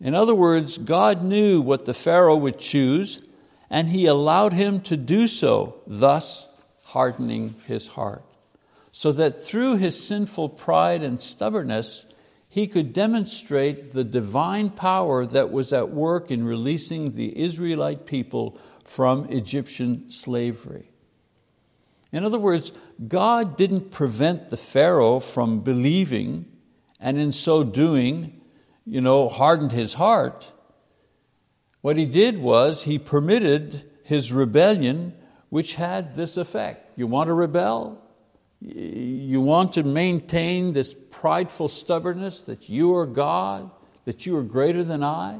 In 0.00 0.14
other 0.14 0.34
words, 0.34 0.78
God 0.78 1.24
knew 1.24 1.60
what 1.60 1.86
the 1.86 1.94
Pharaoh 1.94 2.36
would 2.36 2.58
choose, 2.58 3.24
and 3.68 3.88
he 3.88 4.06
allowed 4.06 4.52
him 4.52 4.80
to 4.82 4.96
do 4.96 5.26
so, 5.26 5.80
thus 5.86 6.46
hardening 6.84 7.56
his 7.66 7.88
heart, 7.88 8.22
so 8.92 9.10
that 9.12 9.42
through 9.42 9.76
his 9.76 10.02
sinful 10.02 10.50
pride 10.50 11.02
and 11.02 11.20
stubbornness, 11.20 12.05
he 12.56 12.66
could 12.66 12.94
demonstrate 12.94 13.92
the 13.92 14.02
divine 14.02 14.70
power 14.70 15.26
that 15.26 15.52
was 15.52 15.74
at 15.74 15.90
work 15.90 16.30
in 16.30 16.42
releasing 16.42 17.12
the 17.12 17.38
Israelite 17.38 18.06
people 18.06 18.58
from 18.82 19.26
Egyptian 19.26 20.10
slavery. 20.10 20.90
In 22.12 22.24
other 22.24 22.38
words, 22.38 22.72
God 23.06 23.58
didn't 23.58 23.90
prevent 23.90 24.48
the 24.48 24.56
Pharaoh 24.56 25.20
from 25.20 25.60
believing, 25.60 26.46
and 26.98 27.18
in 27.18 27.30
so 27.30 27.62
doing, 27.62 28.40
you 28.86 29.02
know, 29.02 29.28
hardened 29.28 29.72
his 29.72 29.92
heart. 29.92 30.50
What 31.82 31.98
he 31.98 32.06
did 32.06 32.38
was 32.38 32.84
he 32.84 32.98
permitted 32.98 33.84
his 34.02 34.32
rebellion, 34.32 35.12
which 35.50 35.74
had 35.74 36.14
this 36.14 36.38
effect. 36.38 36.98
You 36.98 37.06
want 37.06 37.28
to 37.28 37.34
rebel? 37.34 38.02
You 38.60 39.40
want 39.40 39.74
to 39.74 39.82
maintain 39.82 40.72
this 40.72 40.94
prideful 40.94 41.68
stubbornness 41.68 42.40
that 42.42 42.68
you 42.68 42.94
are 42.94 43.06
God, 43.06 43.70
that 44.04 44.26
you 44.26 44.36
are 44.36 44.42
greater 44.42 44.82
than 44.82 45.02
I? 45.02 45.38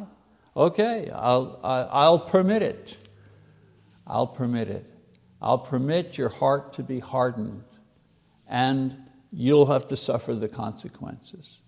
Okay, 0.57 1.11
I'll, 1.12 1.59
I'll 1.62 2.18
permit 2.18 2.62
it. 2.62 2.96
I'll 4.07 4.26
permit 4.26 4.68
it. 4.68 4.87
I'll 5.40 5.59
permit 5.59 6.16
your 6.16 6.29
heart 6.29 6.74
to 6.74 6.83
be 6.83 7.00
hardened, 7.00 7.64
and 8.46 8.96
you'll 9.33 9.66
have 9.66 9.87
to 9.87 9.96
suffer 9.96 10.35
the 10.35 10.48
consequences. 10.48 11.61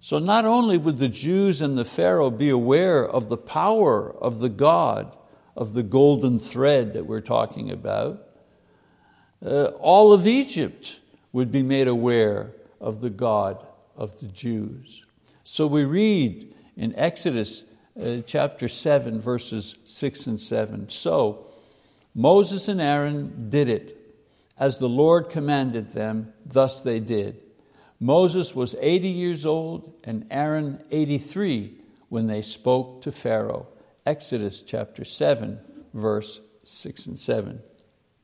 So, 0.00 0.18
not 0.18 0.44
only 0.44 0.78
would 0.78 0.98
the 0.98 1.08
Jews 1.08 1.60
and 1.62 1.76
the 1.78 1.84
Pharaoh 1.84 2.30
be 2.30 2.48
aware 2.48 3.06
of 3.06 3.28
the 3.28 3.36
power 3.36 4.14
of 4.16 4.40
the 4.40 4.48
God 4.48 5.16
of 5.56 5.72
the 5.72 5.82
golden 5.82 6.38
thread 6.38 6.92
that 6.92 7.06
we're 7.06 7.20
talking 7.20 7.70
about, 7.70 8.28
uh, 9.44 9.66
all 9.78 10.12
of 10.12 10.26
Egypt 10.26 11.00
would 11.32 11.52
be 11.52 11.62
made 11.62 11.88
aware 11.88 12.52
of 12.80 13.00
the 13.00 13.10
God 13.10 13.64
of 13.96 14.18
the 14.20 14.26
Jews. 14.26 15.04
So 15.44 15.66
we 15.66 15.84
read 15.84 16.54
in 16.76 16.96
Exodus 16.98 17.64
uh, 18.00 18.18
chapter 18.26 18.68
7, 18.68 19.20
verses 19.20 19.76
6 19.84 20.26
and 20.26 20.40
7. 20.40 20.88
So 20.88 21.46
Moses 22.14 22.68
and 22.68 22.80
Aaron 22.80 23.50
did 23.50 23.68
it 23.68 23.96
as 24.58 24.78
the 24.78 24.88
Lord 24.88 25.28
commanded 25.28 25.92
them, 25.92 26.32
thus 26.44 26.80
they 26.80 27.00
did. 27.00 27.40
Moses 28.00 28.54
was 28.54 28.74
80 28.80 29.08
years 29.08 29.46
old 29.46 29.94
and 30.04 30.26
Aaron 30.30 30.82
83 30.90 31.74
when 32.08 32.26
they 32.26 32.42
spoke 32.42 33.02
to 33.02 33.12
Pharaoh. 33.12 33.68
Exodus 34.04 34.62
chapter 34.62 35.04
7, 35.04 35.58
verse 35.92 36.40
6 36.64 37.06
and 37.06 37.18
7. 37.18 37.60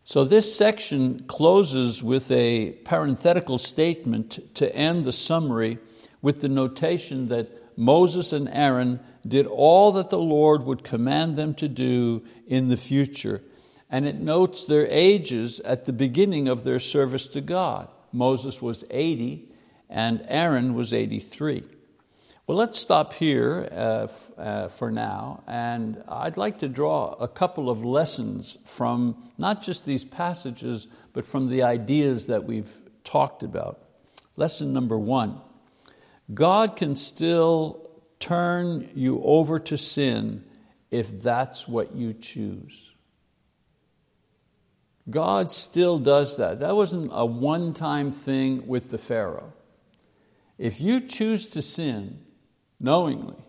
So 0.04 0.24
this 0.24 0.56
section 0.56 1.24
closes 1.28 2.02
with 2.02 2.30
a 2.30 2.72
parenthetical 2.84 3.58
statement 3.58 4.54
to 4.56 4.74
end 4.74 5.04
the 5.04 5.12
summary 5.12 5.78
with 6.20 6.40
the 6.40 6.48
notation 6.48 7.28
that 7.28 7.78
Moses 7.78 8.32
and 8.32 8.48
Aaron 8.48 9.00
did 9.26 9.46
all 9.46 9.92
that 9.92 10.10
the 10.10 10.18
Lord 10.18 10.64
would 10.64 10.82
command 10.82 11.36
them 11.36 11.54
to 11.54 11.68
do 11.68 12.24
in 12.46 12.68
the 12.68 12.76
future. 12.76 13.42
And 13.88 14.06
it 14.06 14.20
notes 14.20 14.64
their 14.64 14.86
ages 14.90 15.60
at 15.60 15.84
the 15.84 15.92
beginning 15.92 16.48
of 16.48 16.64
their 16.64 16.80
service 16.80 17.28
to 17.28 17.40
God. 17.40 17.88
Moses 18.12 18.60
was 18.60 18.84
80 18.90 19.48
and 19.88 20.24
Aaron 20.28 20.74
was 20.74 20.92
83. 20.92 21.62
Well, 22.48 22.58
let's 22.58 22.80
stop 22.80 23.12
here 23.12 23.68
uh, 23.70 24.08
uh, 24.36 24.66
for 24.66 24.90
now, 24.90 25.44
and 25.46 26.02
I'd 26.08 26.36
like 26.36 26.58
to 26.58 26.68
draw 26.68 27.12
a 27.12 27.28
couple 27.28 27.70
of 27.70 27.84
lessons 27.84 28.58
from 28.64 29.30
not 29.38 29.62
just 29.62 29.86
these 29.86 30.04
passages, 30.04 30.88
but 31.12 31.24
from 31.24 31.48
the 31.48 31.62
ideas 31.62 32.26
that 32.26 32.42
we've 32.42 32.72
talked 33.04 33.44
about. 33.44 33.80
Lesson 34.34 34.72
number 34.72 34.98
one 34.98 35.40
God 36.34 36.74
can 36.74 36.96
still 36.96 37.88
turn 38.18 38.90
you 38.92 39.22
over 39.22 39.60
to 39.60 39.78
sin 39.78 40.44
if 40.90 41.22
that's 41.22 41.68
what 41.68 41.94
you 41.94 42.12
choose. 42.12 42.92
God 45.08 45.52
still 45.52 46.00
does 46.00 46.38
that. 46.38 46.58
That 46.58 46.74
wasn't 46.74 47.12
a 47.14 47.24
one 47.24 47.72
time 47.72 48.10
thing 48.10 48.66
with 48.66 48.88
the 48.88 48.98
Pharaoh. 48.98 49.52
If 50.58 50.80
you 50.80 51.00
choose 51.00 51.46
to 51.48 51.62
sin, 51.62 52.18
knowingly, 52.82 53.42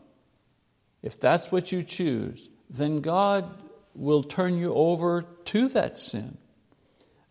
if 1.01 1.19
that's 1.19 1.51
what 1.51 1.71
you 1.71 1.83
choose, 1.83 2.47
then 2.69 3.01
God 3.01 3.61
will 3.93 4.23
turn 4.23 4.57
you 4.57 4.73
over 4.73 5.23
to 5.45 5.67
that 5.69 5.97
sin. 5.97 6.37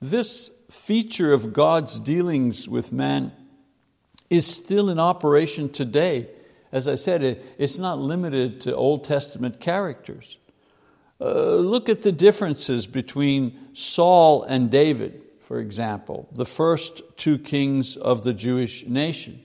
This 0.01 0.51
feature 0.71 1.33
of 1.33 1.53
God's 1.53 1.99
dealings 1.99 2.69
with 2.69 2.93
man 2.93 3.33
is 4.31 4.47
still 4.47 4.91
in 4.91 4.99
operation 4.99 5.69
today. 5.69 6.29
As 6.73 6.89
I 6.89 6.95
said, 6.95 7.43
it's 7.59 7.79
not 7.79 7.99
limited 7.99 8.63
to 8.63 8.75
Old 8.75 9.05
Testament 9.05 9.61
characters. 9.61 10.39
Uh, 11.21 11.55
look 11.55 11.89
at 11.89 12.03
the 12.03 12.13
differences 12.13 12.87
between 12.87 13.59
Saul 13.75 14.43
and 14.43 14.71
David, 14.71 15.23
for 15.41 15.61
example, 15.61 16.29
the 16.33 16.47
first 16.47 17.03
two 17.17 17.39
kings 17.39 17.97
of 17.97 18.23
the 18.23 18.35
Jewish 18.35 18.87
nation. 18.87 19.41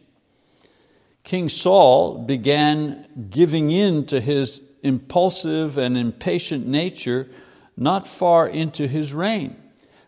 King 1.27 1.49
Saul 1.49 2.19
began 2.19 3.05
giving 3.29 3.69
in 3.69 4.05
to 4.05 4.21
his 4.21 4.61
impulsive 4.81 5.77
and 5.77 5.97
impatient 5.97 6.65
nature 6.65 7.27
not 7.75 8.07
far 8.07 8.47
into 8.47 8.87
his 8.87 9.13
reign. 9.13 9.57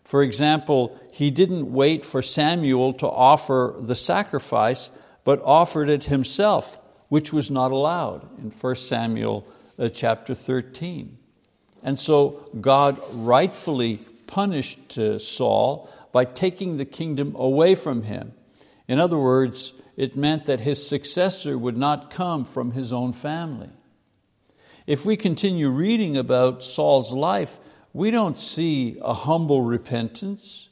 For 0.02 0.22
example, 0.22 0.98
he 1.12 1.30
didn't 1.30 1.70
wait 1.70 2.06
for 2.06 2.22
Samuel 2.22 2.94
to 2.94 3.06
offer 3.06 3.76
the 3.78 3.94
sacrifice, 3.94 4.90
but 5.22 5.42
offered 5.44 5.90
it 5.90 6.04
himself, 6.04 6.80
which 7.10 7.34
was 7.34 7.50
not 7.50 7.70
allowed 7.70 8.26
in 8.38 8.50
1 8.50 8.74
Samuel 8.76 9.46
uh, 9.78 9.90
chapter 9.90 10.34
13. 10.34 11.18
And 11.82 12.00
so 12.00 12.48
God 12.58 12.98
rightfully 13.12 13.98
punished 14.26 14.96
uh, 14.96 15.18
Saul 15.18 15.90
by 16.12 16.24
taking 16.24 16.78
the 16.78 16.86
kingdom 16.86 17.34
away 17.36 17.74
from 17.74 18.04
him. 18.04 18.32
In 18.88 18.98
other 18.98 19.18
words, 19.18 19.74
it 20.00 20.16
meant 20.16 20.46
that 20.46 20.60
his 20.60 20.88
successor 20.88 21.58
would 21.58 21.76
not 21.76 22.08
come 22.08 22.46
from 22.46 22.72
his 22.72 22.90
own 22.90 23.12
family. 23.12 23.68
If 24.86 25.04
we 25.04 25.14
continue 25.14 25.68
reading 25.68 26.16
about 26.16 26.62
Saul's 26.62 27.12
life, 27.12 27.60
we 27.92 28.10
don't 28.10 28.38
see 28.38 28.96
a 29.02 29.12
humble 29.12 29.60
repentance. 29.60 30.70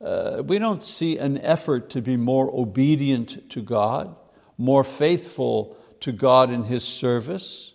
Uh, 0.00 0.42
we 0.44 0.58
don't 0.58 0.82
see 0.82 1.18
an 1.18 1.38
effort 1.38 1.88
to 1.90 2.02
be 2.02 2.16
more 2.16 2.50
obedient 2.52 3.48
to 3.50 3.62
God, 3.62 4.16
more 4.58 4.82
faithful 4.82 5.76
to 6.00 6.10
God 6.10 6.50
in 6.50 6.64
his 6.64 6.82
service. 6.82 7.74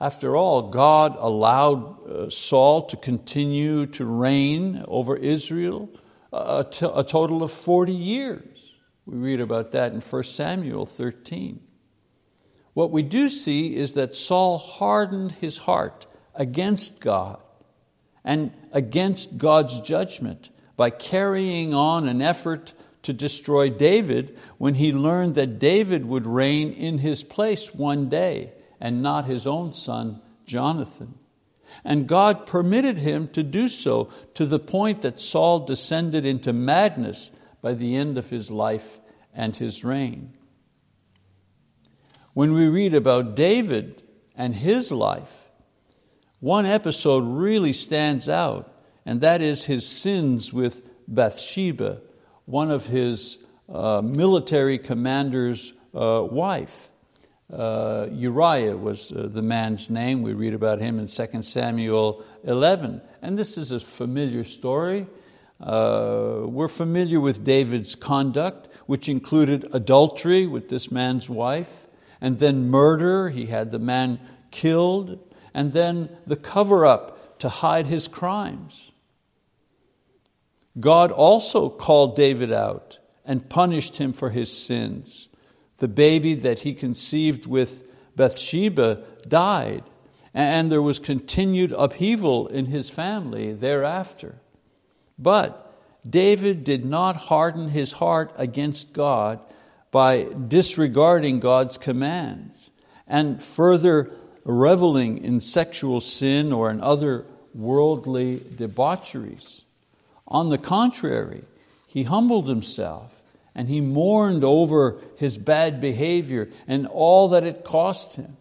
After 0.00 0.36
all, 0.36 0.62
God 0.62 1.14
allowed 1.16 2.08
uh, 2.08 2.28
Saul 2.28 2.82
to 2.86 2.96
continue 2.96 3.86
to 3.86 4.04
reign 4.04 4.84
over 4.88 5.14
Israel 5.14 5.88
a, 6.32 6.66
t- 6.68 6.90
a 6.92 7.04
total 7.04 7.44
of 7.44 7.52
40 7.52 7.92
years. 7.92 8.57
We 9.08 9.16
read 9.16 9.40
about 9.40 9.72
that 9.72 9.94
in 9.94 10.02
1 10.02 10.22
Samuel 10.24 10.84
13. 10.84 11.60
What 12.74 12.90
we 12.90 13.02
do 13.02 13.30
see 13.30 13.74
is 13.74 13.94
that 13.94 14.14
Saul 14.14 14.58
hardened 14.58 15.32
his 15.32 15.56
heart 15.56 16.06
against 16.34 17.00
God 17.00 17.40
and 18.22 18.52
against 18.70 19.38
God's 19.38 19.80
judgment 19.80 20.50
by 20.76 20.90
carrying 20.90 21.72
on 21.72 22.06
an 22.06 22.20
effort 22.20 22.74
to 23.04 23.14
destroy 23.14 23.70
David 23.70 24.38
when 24.58 24.74
he 24.74 24.92
learned 24.92 25.36
that 25.36 25.58
David 25.58 26.04
would 26.04 26.26
reign 26.26 26.70
in 26.70 26.98
his 26.98 27.24
place 27.24 27.74
one 27.74 28.10
day 28.10 28.52
and 28.78 29.02
not 29.02 29.24
his 29.24 29.46
own 29.46 29.72
son, 29.72 30.20
Jonathan. 30.44 31.14
And 31.82 32.06
God 32.06 32.46
permitted 32.46 32.98
him 32.98 33.28
to 33.28 33.42
do 33.42 33.70
so 33.70 34.10
to 34.34 34.44
the 34.44 34.58
point 34.58 35.00
that 35.00 35.18
Saul 35.18 35.60
descended 35.60 36.26
into 36.26 36.52
madness 36.52 37.30
by 37.68 37.74
the 37.74 37.96
end 37.96 38.16
of 38.16 38.30
his 38.30 38.50
life 38.50 38.98
and 39.34 39.54
his 39.54 39.84
reign. 39.84 40.32
When 42.32 42.54
we 42.54 42.66
read 42.66 42.94
about 42.94 43.36
David 43.36 44.02
and 44.34 44.54
his 44.54 44.90
life, 44.90 45.50
one 46.40 46.64
episode 46.64 47.24
really 47.24 47.74
stands 47.74 48.26
out, 48.26 48.72
and 49.04 49.20
that 49.20 49.42
is 49.42 49.66
his 49.66 49.86
sins 49.86 50.50
with 50.50 50.82
Bathsheba, 51.06 52.00
one 52.46 52.70
of 52.70 52.86
his 52.86 53.36
uh, 53.68 54.00
military 54.02 54.78
commander's 54.78 55.74
uh, 55.94 56.26
wife. 56.26 56.88
Uh, 57.52 58.06
Uriah 58.10 58.78
was 58.78 59.12
uh, 59.12 59.28
the 59.30 59.42
man's 59.42 59.90
name. 59.90 60.22
We 60.22 60.32
read 60.32 60.54
about 60.54 60.80
him 60.80 60.98
in 60.98 61.06
2 61.06 61.42
Samuel 61.42 62.24
11. 62.44 63.02
And 63.20 63.36
this 63.36 63.58
is 63.58 63.72
a 63.72 63.80
familiar 63.80 64.44
story. 64.44 65.06
Uh, 65.60 66.42
we're 66.44 66.68
familiar 66.68 67.20
with 67.20 67.44
David's 67.44 67.94
conduct, 67.94 68.68
which 68.86 69.08
included 69.08 69.68
adultery 69.72 70.46
with 70.46 70.68
this 70.68 70.90
man's 70.90 71.28
wife, 71.28 71.86
and 72.20 72.38
then 72.38 72.70
murder. 72.70 73.30
He 73.30 73.46
had 73.46 73.70
the 73.70 73.78
man 73.78 74.20
killed, 74.50 75.18
and 75.52 75.72
then 75.72 76.16
the 76.26 76.36
cover 76.36 76.86
up 76.86 77.38
to 77.40 77.48
hide 77.48 77.86
his 77.86 78.08
crimes. 78.08 78.92
God 80.78 81.10
also 81.10 81.68
called 81.68 82.16
David 82.16 82.52
out 82.52 82.98
and 83.24 83.48
punished 83.48 83.96
him 83.96 84.12
for 84.12 84.30
his 84.30 84.56
sins. 84.56 85.28
The 85.78 85.88
baby 85.88 86.34
that 86.34 86.60
he 86.60 86.72
conceived 86.72 87.46
with 87.46 87.84
Bathsheba 88.16 89.02
died, 89.26 89.84
and 90.32 90.70
there 90.70 90.82
was 90.82 90.98
continued 90.98 91.72
upheaval 91.72 92.46
in 92.48 92.66
his 92.66 92.90
family 92.90 93.52
thereafter. 93.52 94.40
But 95.18 95.64
David 96.08 96.64
did 96.64 96.84
not 96.84 97.16
harden 97.16 97.70
his 97.70 97.92
heart 97.92 98.32
against 98.36 98.92
God 98.92 99.40
by 99.90 100.24
disregarding 100.24 101.40
God's 101.40 101.78
commands 101.78 102.70
and 103.06 103.42
further 103.42 104.10
reveling 104.44 105.24
in 105.24 105.40
sexual 105.40 106.00
sin 106.00 106.52
or 106.52 106.70
in 106.70 106.80
other 106.80 107.26
worldly 107.54 108.42
debaucheries. 108.56 109.64
On 110.26 110.50
the 110.50 110.58
contrary, 110.58 111.42
he 111.86 112.04
humbled 112.04 112.48
himself 112.48 113.22
and 113.54 113.68
he 113.68 113.80
mourned 113.80 114.44
over 114.44 114.98
his 115.16 115.36
bad 115.36 115.80
behavior 115.80 116.48
and 116.66 116.86
all 116.86 117.28
that 117.30 117.44
it 117.44 117.64
cost 117.64 118.16
him. 118.16 118.36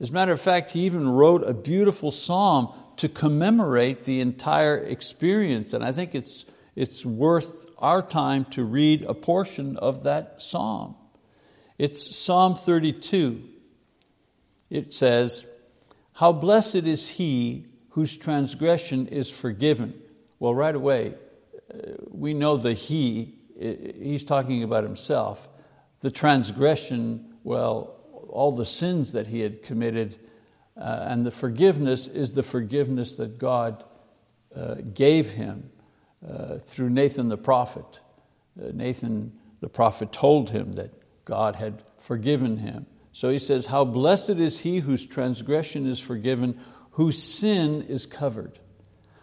As 0.00 0.10
a 0.10 0.12
matter 0.12 0.32
of 0.32 0.40
fact, 0.40 0.72
he 0.72 0.80
even 0.80 1.08
wrote 1.08 1.42
a 1.48 1.54
beautiful 1.54 2.10
psalm 2.10 2.72
to 2.98 3.08
commemorate 3.08 4.04
the 4.04 4.20
entire 4.20 4.76
experience, 4.76 5.72
and 5.72 5.84
I 5.84 5.92
think 5.92 6.14
it's, 6.14 6.44
it's 6.76 7.04
worth 7.04 7.66
our 7.78 8.02
time 8.02 8.44
to 8.46 8.64
read 8.64 9.02
a 9.02 9.14
portion 9.14 9.76
of 9.76 10.04
that 10.04 10.42
psalm. 10.42 10.94
It's 11.78 12.16
Psalm 12.16 12.54
32 12.54 13.42
it 14.70 14.92
says, 14.92 15.46
How 16.12 16.32
blessed 16.32 16.76
is 16.76 17.08
he 17.08 17.66
whose 17.90 18.16
transgression 18.16 19.08
is 19.08 19.30
forgiven. 19.30 19.94
Well, 20.38 20.54
right 20.54 20.74
away, 20.74 21.14
uh, 21.72 21.92
we 22.10 22.34
know 22.34 22.56
the 22.56 22.74
he, 22.74 23.34
he's 23.58 24.24
talking 24.24 24.62
about 24.62 24.84
himself. 24.84 25.48
The 26.00 26.10
transgression, 26.10 27.34
well, 27.42 27.96
all 28.28 28.52
the 28.52 28.66
sins 28.66 29.12
that 29.12 29.26
he 29.26 29.40
had 29.40 29.62
committed, 29.62 30.16
uh, 30.78 31.06
and 31.08 31.26
the 31.26 31.30
forgiveness 31.30 32.08
is 32.08 32.32
the 32.32 32.42
forgiveness 32.42 33.16
that 33.16 33.38
God 33.38 33.84
uh, 34.54 34.76
gave 34.94 35.30
him 35.30 35.70
uh, 36.26 36.58
through 36.58 36.90
Nathan 36.90 37.28
the 37.28 37.36
prophet. 37.36 38.00
Uh, 38.60 38.70
Nathan 38.72 39.32
the 39.60 39.68
prophet 39.68 40.12
told 40.12 40.50
him 40.50 40.72
that 40.72 40.92
God 41.24 41.56
had 41.56 41.82
forgiven 41.98 42.58
him. 42.58 42.86
So 43.12 43.30
he 43.30 43.38
says, 43.38 43.66
How 43.66 43.84
blessed 43.84 44.30
is 44.30 44.60
he 44.60 44.78
whose 44.78 45.06
transgression 45.06 45.86
is 45.86 45.98
forgiven, 45.98 46.60
whose 46.92 47.20
sin 47.20 47.82
is 47.82 48.06
covered. 48.06 48.60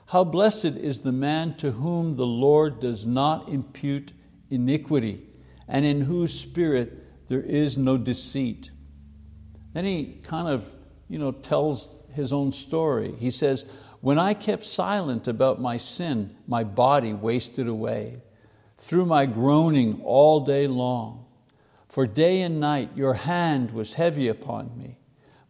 How 0.07 0.23
blessed 0.23 0.65
is 0.65 1.01
the 1.01 1.11
man 1.11 1.55
to 1.57 1.71
whom 1.71 2.15
the 2.15 2.27
Lord 2.27 2.79
does 2.79 3.05
not 3.05 3.49
impute 3.49 4.13
iniquity, 4.49 5.25
and 5.67 5.85
in 5.85 6.01
whose 6.01 6.37
spirit 6.37 7.27
there 7.27 7.41
is 7.41 7.77
no 7.77 7.97
deceit. 7.97 8.69
Then 9.73 9.85
he 9.85 10.19
kind 10.23 10.47
of 10.47 10.71
you 11.07 11.19
know, 11.19 11.31
tells 11.31 11.95
his 12.13 12.33
own 12.33 12.51
story. 12.51 13.13
He 13.19 13.31
says, 13.31 13.65
When 14.01 14.17
I 14.17 14.33
kept 14.33 14.63
silent 14.63 15.27
about 15.27 15.61
my 15.61 15.77
sin, 15.77 16.35
my 16.47 16.63
body 16.63 17.13
wasted 17.13 17.67
away 17.67 18.21
through 18.77 19.05
my 19.05 19.25
groaning 19.25 20.01
all 20.03 20.41
day 20.41 20.67
long. 20.67 21.25
For 21.87 22.05
day 22.05 22.41
and 22.41 22.59
night 22.59 22.89
your 22.95 23.13
hand 23.13 23.71
was 23.71 23.93
heavy 23.93 24.27
upon 24.27 24.77
me. 24.77 24.97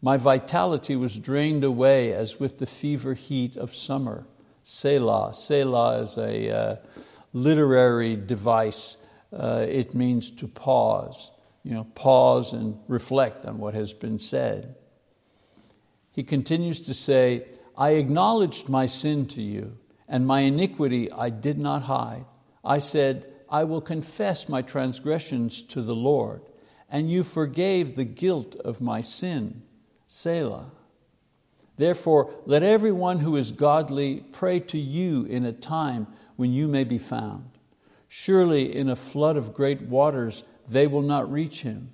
My 0.02 0.16
vitality 0.16 0.94
was 0.94 1.18
drained 1.18 1.64
away 1.64 2.12
as 2.12 2.38
with 2.38 2.58
the 2.58 2.66
fever 2.66 3.14
heat 3.14 3.56
of 3.56 3.74
summer. 3.74 4.26
Selah. 4.62 5.32
Selah 5.34 6.00
is 6.00 6.16
a 6.16 6.50
uh, 6.50 6.76
literary 7.32 8.14
device. 8.14 8.96
Uh, 9.32 9.66
it 9.68 9.94
means 9.94 10.30
to 10.32 10.46
pause. 10.46 11.30
You 11.64 11.74
know, 11.74 11.84
pause 11.94 12.52
and 12.52 12.78
reflect 12.86 13.44
on 13.46 13.58
what 13.58 13.74
has 13.74 13.92
been 13.92 14.18
said. 14.18 14.76
He 16.16 16.22
continues 16.22 16.80
to 16.80 16.94
say, 16.94 17.44
I 17.76 17.90
acknowledged 17.90 18.70
my 18.70 18.86
sin 18.86 19.26
to 19.26 19.42
you, 19.42 19.76
and 20.08 20.26
my 20.26 20.40
iniquity 20.40 21.12
I 21.12 21.28
did 21.28 21.58
not 21.58 21.82
hide. 21.82 22.24
I 22.64 22.78
said, 22.78 23.26
I 23.50 23.64
will 23.64 23.82
confess 23.82 24.48
my 24.48 24.62
transgressions 24.62 25.62
to 25.64 25.82
the 25.82 25.94
Lord, 25.94 26.40
and 26.88 27.10
you 27.10 27.22
forgave 27.22 27.96
the 27.96 28.06
guilt 28.06 28.54
of 28.56 28.80
my 28.80 29.02
sin. 29.02 29.62
Selah. 30.06 30.70
Therefore, 31.76 32.32
let 32.46 32.62
everyone 32.62 33.18
who 33.18 33.36
is 33.36 33.52
godly 33.52 34.24
pray 34.32 34.60
to 34.60 34.78
you 34.78 35.24
in 35.24 35.44
a 35.44 35.52
time 35.52 36.06
when 36.36 36.50
you 36.50 36.66
may 36.66 36.84
be 36.84 36.96
found. 36.96 37.50
Surely 38.08 38.74
in 38.74 38.88
a 38.88 38.96
flood 38.96 39.36
of 39.36 39.52
great 39.52 39.82
waters 39.82 40.44
they 40.66 40.86
will 40.86 41.02
not 41.02 41.30
reach 41.30 41.60
him. 41.60 41.90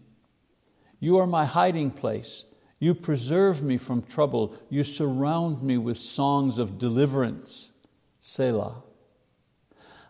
You 1.01 1.19
are 1.19 1.27
my 1.27 1.45
hiding 1.45 1.91
place. 1.91 2.45
You 2.83 2.97
preserve 2.97 3.63
me 3.63 3.77
from 3.77 4.03
trouble. 4.03 4.57
You 4.69 4.83
surround 4.83 5.63
me 5.63 5.79
with 5.79 5.99
songs 5.99 6.59
of 6.59 6.79
deliverance. 6.79 7.71
Selah. 8.19 8.83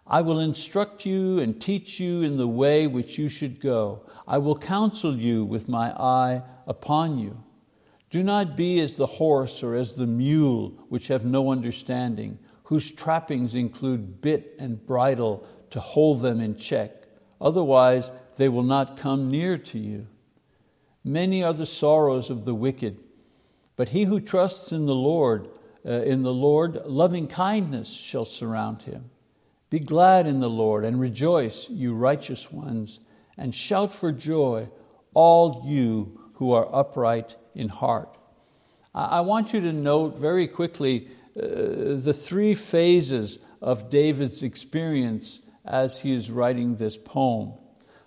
I 0.06 0.22
will 0.22 0.40
instruct 0.40 1.04
you 1.04 1.38
and 1.38 1.60
teach 1.60 2.00
you 2.00 2.22
in 2.22 2.38
the 2.38 2.48
way 2.48 2.86
which 2.86 3.18
you 3.18 3.28
should 3.28 3.60
go. 3.60 4.06
I 4.26 4.38
will 4.38 4.56
counsel 4.56 5.14
you 5.14 5.44
with 5.44 5.68
my 5.68 5.90
eye 5.90 6.44
upon 6.66 7.18
you. 7.18 7.44
Do 8.08 8.22
not 8.22 8.56
be 8.56 8.80
as 8.80 8.96
the 8.96 9.04
horse 9.04 9.62
or 9.62 9.74
as 9.74 9.92
the 9.92 10.06
mule, 10.06 10.70
which 10.88 11.08
have 11.08 11.26
no 11.26 11.52
understanding, 11.52 12.38
whose 12.64 12.90
trappings 12.90 13.54
include 13.54 14.22
bit 14.22 14.54
and 14.58 14.86
bridle 14.86 15.46
to 15.68 15.78
hold 15.78 16.22
them 16.22 16.40
in 16.40 16.56
check. 16.56 17.04
Otherwise, 17.38 18.12
they 18.36 18.48
will 18.48 18.62
not 18.62 18.96
come 18.96 19.30
near 19.30 19.58
to 19.58 19.78
you. 19.78 20.06
Many 21.04 21.42
are 21.42 21.52
the 21.52 21.66
sorrows 21.66 22.30
of 22.30 22.44
the 22.44 22.54
wicked, 22.54 22.98
but 23.76 23.88
he 23.88 24.04
who 24.04 24.20
trusts 24.20 24.72
in 24.72 24.86
the 24.86 24.94
Lord, 24.94 25.48
uh, 25.84 25.90
in 25.90 26.22
the 26.22 26.32
Lord, 26.32 26.80
loving 26.86 27.26
kindness 27.26 27.92
shall 27.92 28.24
surround 28.24 28.82
him. 28.82 29.10
Be 29.70 29.80
glad 29.80 30.26
in 30.26 30.40
the 30.40 30.50
Lord 30.50 30.84
and 30.84 31.00
rejoice, 31.00 31.68
you 31.70 31.94
righteous 31.94 32.52
ones, 32.52 33.00
and 33.36 33.54
shout 33.54 33.92
for 33.92 34.12
joy, 34.12 34.68
all 35.14 35.62
you 35.64 36.20
who 36.34 36.52
are 36.52 36.68
upright 36.74 37.36
in 37.54 37.68
heart. 37.68 38.16
I 38.94 39.22
want 39.22 39.54
you 39.54 39.60
to 39.62 39.72
note 39.72 40.18
very 40.18 40.46
quickly 40.46 41.08
uh, 41.34 41.96
the 41.96 42.12
three 42.14 42.54
phases 42.54 43.38
of 43.62 43.88
David's 43.88 44.42
experience 44.42 45.40
as 45.64 46.00
he 46.00 46.14
is 46.14 46.30
writing 46.30 46.76
this 46.76 46.98
poem. 46.98 47.54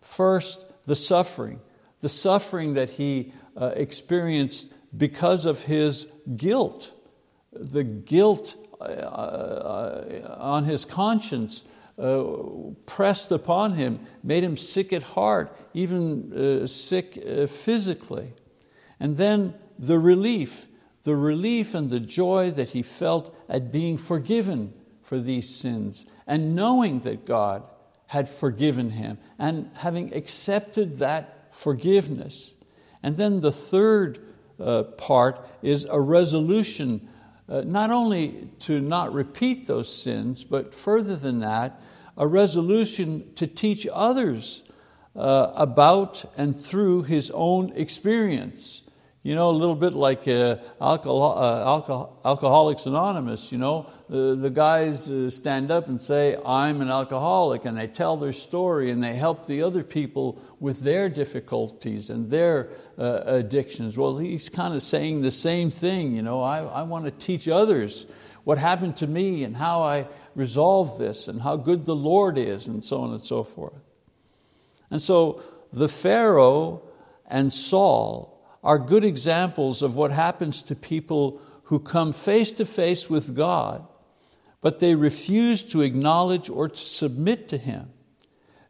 First, 0.01 0.63
the 0.85 0.95
suffering, 0.95 1.59
the 2.05 2.09
suffering 2.09 2.75
that 2.75 2.91
he 2.91 3.33
uh, 3.57 3.71
experienced 3.75 4.71
because 4.95 5.43
of 5.45 5.63
his 5.63 6.05
guilt, 6.35 6.91
the 7.51 7.83
guilt 7.83 8.55
uh, 8.79 10.35
on 10.37 10.65
his 10.65 10.85
conscience 10.85 11.63
uh, 11.97 12.23
pressed 12.85 13.31
upon 13.31 13.73
him, 13.73 13.99
made 14.21 14.43
him 14.43 14.55
sick 14.55 14.93
at 14.93 15.01
heart, 15.01 15.57
even 15.73 16.31
uh, 16.31 16.67
sick 16.67 17.17
uh, 17.17 17.47
physically. 17.47 18.33
And 18.99 19.17
then 19.17 19.55
the 19.79 19.97
relief, 19.97 20.67
the 21.05 21.15
relief 21.15 21.73
and 21.73 21.89
the 21.89 21.99
joy 21.99 22.51
that 22.51 22.69
he 22.69 22.83
felt 22.83 23.35
at 23.49 23.71
being 23.71 23.97
forgiven 23.97 24.75
for 25.01 25.17
these 25.17 25.49
sins 25.49 26.05
and 26.27 26.53
knowing 26.53 26.99
that 26.99 27.25
God 27.25 27.63
had 28.05 28.29
forgiven 28.29 28.91
him 28.91 29.17
and 29.39 29.71
having 29.77 30.13
accepted 30.13 30.99
that 30.99 31.34
forgiveness. 31.55 32.53
And 33.01 33.17
then 33.17 33.39
the 33.39 33.51
third 33.51 34.19
uh, 34.59 34.83
part 34.83 35.47
is 35.61 35.85
a 35.89 35.99
resolution 35.99 37.07
uh, 37.47 37.61
not 37.61 37.91
only 37.91 38.49
to 38.59 38.81
not 38.81 39.13
repeat 39.13 39.67
those 39.67 39.93
sins, 39.93 40.43
but 40.43 40.73
further 40.73 41.15
than 41.15 41.39
that, 41.39 41.79
a 42.17 42.25
resolution 42.25 43.31
to 43.35 43.45
teach 43.45 43.87
others 43.93 44.63
uh, 45.15 45.51
about 45.55 46.25
and 46.37 46.59
through 46.59 47.03
his 47.03 47.29
own 47.31 47.71
experience. 47.75 48.81
You 49.25 49.33
know, 49.33 49.49
a 49.49 49.57
little 49.57 49.75
bit 49.75 49.95
like 49.95 50.27
uh, 50.27 50.57
alcohol, 50.79 51.39
uh, 51.39 51.65
alcohol, 51.65 52.21
Alcoholics 52.23 52.85
Anonymous, 52.85 53.51
you 53.51 53.57
know, 53.57 53.89
the, 54.07 54.35
the 54.35 54.51
guys 54.51 55.09
uh, 55.09 55.31
stand 55.31 55.71
up 55.71 55.87
and 55.87 55.99
say, 55.99 56.37
I'm 56.45 56.79
an 56.79 56.91
alcoholic, 56.91 57.65
and 57.65 57.75
they 57.75 57.87
tell 57.87 58.17
their 58.17 58.33
story 58.33 58.91
and 58.91 59.03
they 59.03 59.15
help 59.15 59.47
the 59.47 59.63
other 59.63 59.81
people 59.81 60.39
with 60.59 60.81
their 60.81 61.09
difficulties 61.09 62.11
and 62.11 62.29
their 62.29 62.69
uh, 62.99 63.21
addictions. 63.25 63.97
Well, 63.97 64.19
he's 64.19 64.47
kind 64.47 64.75
of 64.75 64.83
saying 64.83 65.23
the 65.23 65.31
same 65.31 65.71
thing, 65.71 66.15
you 66.15 66.21
know, 66.21 66.43
I, 66.43 66.59
I 66.59 66.83
want 66.83 67.05
to 67.05 67.11
teach 67.11 67.47
others 67.47 68.05
what 68.43 68.59
happened 68.59 68.97
to 68.97 69.07
me 69.07 69.43
and 69.43 69.57
how 69.57 69.81
I 69.81 70.07
resolved 70.35 70.99
this 70.99 71.27
and 71.27 71.41
how 71.41 71.57
good 71.57 71.87
the 71.87 71.95
Lord 71.95 72.37
is 72.37 72.67
and 72.67 72.85
so 72.85 73.01
on 73.01 73.11
and 73.11 73.25
so 73.25 73.43
forth. 73.43 73.81
And 74.91 75.01
so 75.01 75.41
the 75.73 75.89
Pharaoh 75.89 76.83
and 77.25 77.51
Saul 77.51 78.34
are 78.65 78.79
good 78.79 79.05
examples 79.05 79.83
of 79.83 79.95
what 79.95 80.11
happens 80.11 80.63
to 80.63 80.75
people 80.75 81.39
who 81.65 81.79
come 81.79 82.11
face 82.11 82.51
to 82.53 82.65
face 82.65 83.07
with 83.07 83.35
God, 83.35 83.87
but 84.59 84.79
they 84.79 84.95
refuse 84.95 85.63
to 85.65 85.83
acknowledge 85.83 86.49
or 86.49 86.67
to 86.67 86.75
submit 86.75 87.47
to 87.49 87.59
Him. 87.59 87.91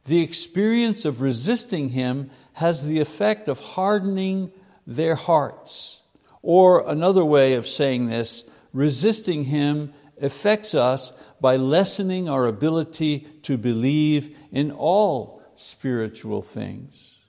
The 0.04 0.22
experience 0.22 1.06
of 1.06 1.22
resisting 1.22 1.90
Him 1.90 2.30
has 2.54 2.84
the 2.84 3.00
effect 3.00 3.48
of 3.48 3.62
hardening 3.62 4.52
their 4.86 5.16
hearts. 5.16 6.04
Or 6.42 6.88
another 6.88 7.24
way 7.24 7.54
of 7.54 7.66
saying 7.66 8.08
this, 8.08 8.44
resisting 8.74 9.46
Him 9.46 9.94
affects 10.22 10.76
us 10.76 11.14
by 11.40 11.56
lessening 11.56 12.30
our 12.30 12.48
ability 12.48 13.28
to 13.44 13.58
believe 13.58 14.36
in 14.52 14.72
all 14.72 15.42
spiritual 15.56 16.42
things. 16.42 17.24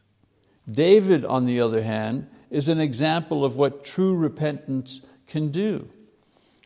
David, 0.69 1.25
on 1.25 1.47
the 1.47 1.61
other 1.61 1.83
hand, 1.83 2.29
is 2.51 2.69
an 2.69 2.81
example 2.81 3.45
of 3.45 3.57
what 3.57 3.85
true 3.85 4.15
repentance 4.15 5.01
can 5.27 5.51
do. 5.51 5.89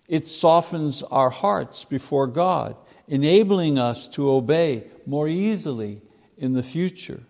It 0.09 0.27
softens 0.27 1.03
our 1.05 1.31
hearts 1.31 1.85
before 1.85 2.27
God, 2.27 2.77
enabling 3.07 3.79
us 3.79 4.09
to 4.09 4.31
obey 4.31 4.87
more 5.07 5.29
easily 5.29 6.03
in 6.37 6.53
the 6.53 6.63
future. 6.63 7.23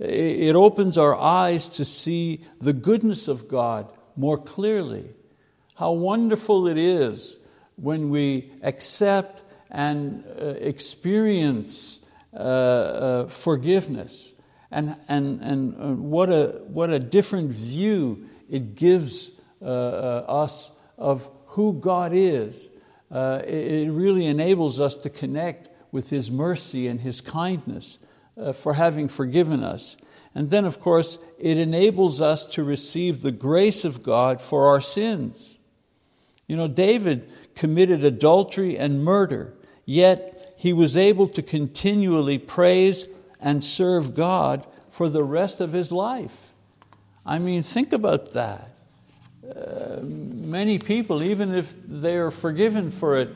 It 0.00 0.56
opens 0.56 0.96
our 0.96 1.14
eyes 1.14 1.68
to 1.70 1.84
see 1.84 2.44
the 2.58 2.72
goodness 2.72 3.28
of 3.28 3.48
God 3.48 3.92
more 4.16 4.38
clearly. 4.38 5.10
How 5.76 5.92
wonderful 5.92 6.66
it 6.68 6.78
is 6.78 7.36
when 7.76 8.10
we 8.10 8.50
accept 8.62 9.44
and 9.70 10.24
uh, 10.40 10.46
experience 10.46 12.00
uh, 12.32 12.36
uh, 12.36 13.26
forgiveness. 13.28 14.32
And, 14.70 14.96
and, 15.08 15.40
and 15.40 15.74
uh, 15.74 16.00
what, 16.00 16.30
a, 16.30 16.62
what 16.66 16.90
a 16.90 16.98
different 16.98 17.50
view 17.50 18.28
it 18.48 18.74
gives 18.74 19.30
uh, 19.60 19.64
uh, 19.64 20.24
us 20.28 20.70
of 20.96 21.30
who 21.46 21.74
God 21.74 22.12
is. 22.14 22.68
It, 23.10 23.48
it 23.48 23.90
really 23.90 24.26
enables 24.26 24.78
us 24.78 24.96
to 24.96 25.10
connect 25.10 25.68
with 25.92 26.10
His 26.10 26.30
mercy 26.30 26.86
and 26.86 27.00
His 27.00 27.20
kindness 27.20 27.98
for 28.54 28.74
having 28.74 29.08
forgiven 29.08 29.64
us. 29.64 29.96
And 30.34 30.50
then, 30.50 30.64
of 30.64 30.78
course, 30.78 31.18
it 31.38 31.58
enables 31.58 32.20
us 32.20 32.44
to 32.46 32.62
receive 32.62 33.20
the 33.20 33.32
grace 33.32 33.84
of 33.84 34.02
God 34.02 34.40
for 34.40 34.68
our 34.68 34.80
sins. 34.80 35.58
You 36.46 36.56
know, 36.56 36.68
David 36.68 37.32
committed 37.54 38.04
adultery 38.04 38.78
and 38.78 39.04
murder, 39.04 39.54
yet 39.84 40.54
he 40.56 40.72
was 40.72 40.96
able 40.96 41.26
to 41.28 41.42
continually 41.42 42.38
praise 42.38 43.10
and 43.40 43.64
serve 43.64 44.14
God 44.14 44.66
for 44.90 45.08
the 45.08 45.24
rest 45.24 45.60
of 45.60 45.72
his 45.72 45.90
life. 45.90 46.52
I 47.24 47.38
mean, 47.38 47.62
think 47.62 47.92
about 47.92 48.32
that. 48.32 48.72
Uh, 49.44 50.00
many 50.02 50.78
people, 50.78 51.22
even 51.22 51.54
if 51.54 51.74
they're 51.86 52.30
forgiven 52.30 52.90
for 52.90 53.18
it, 53.18 53.28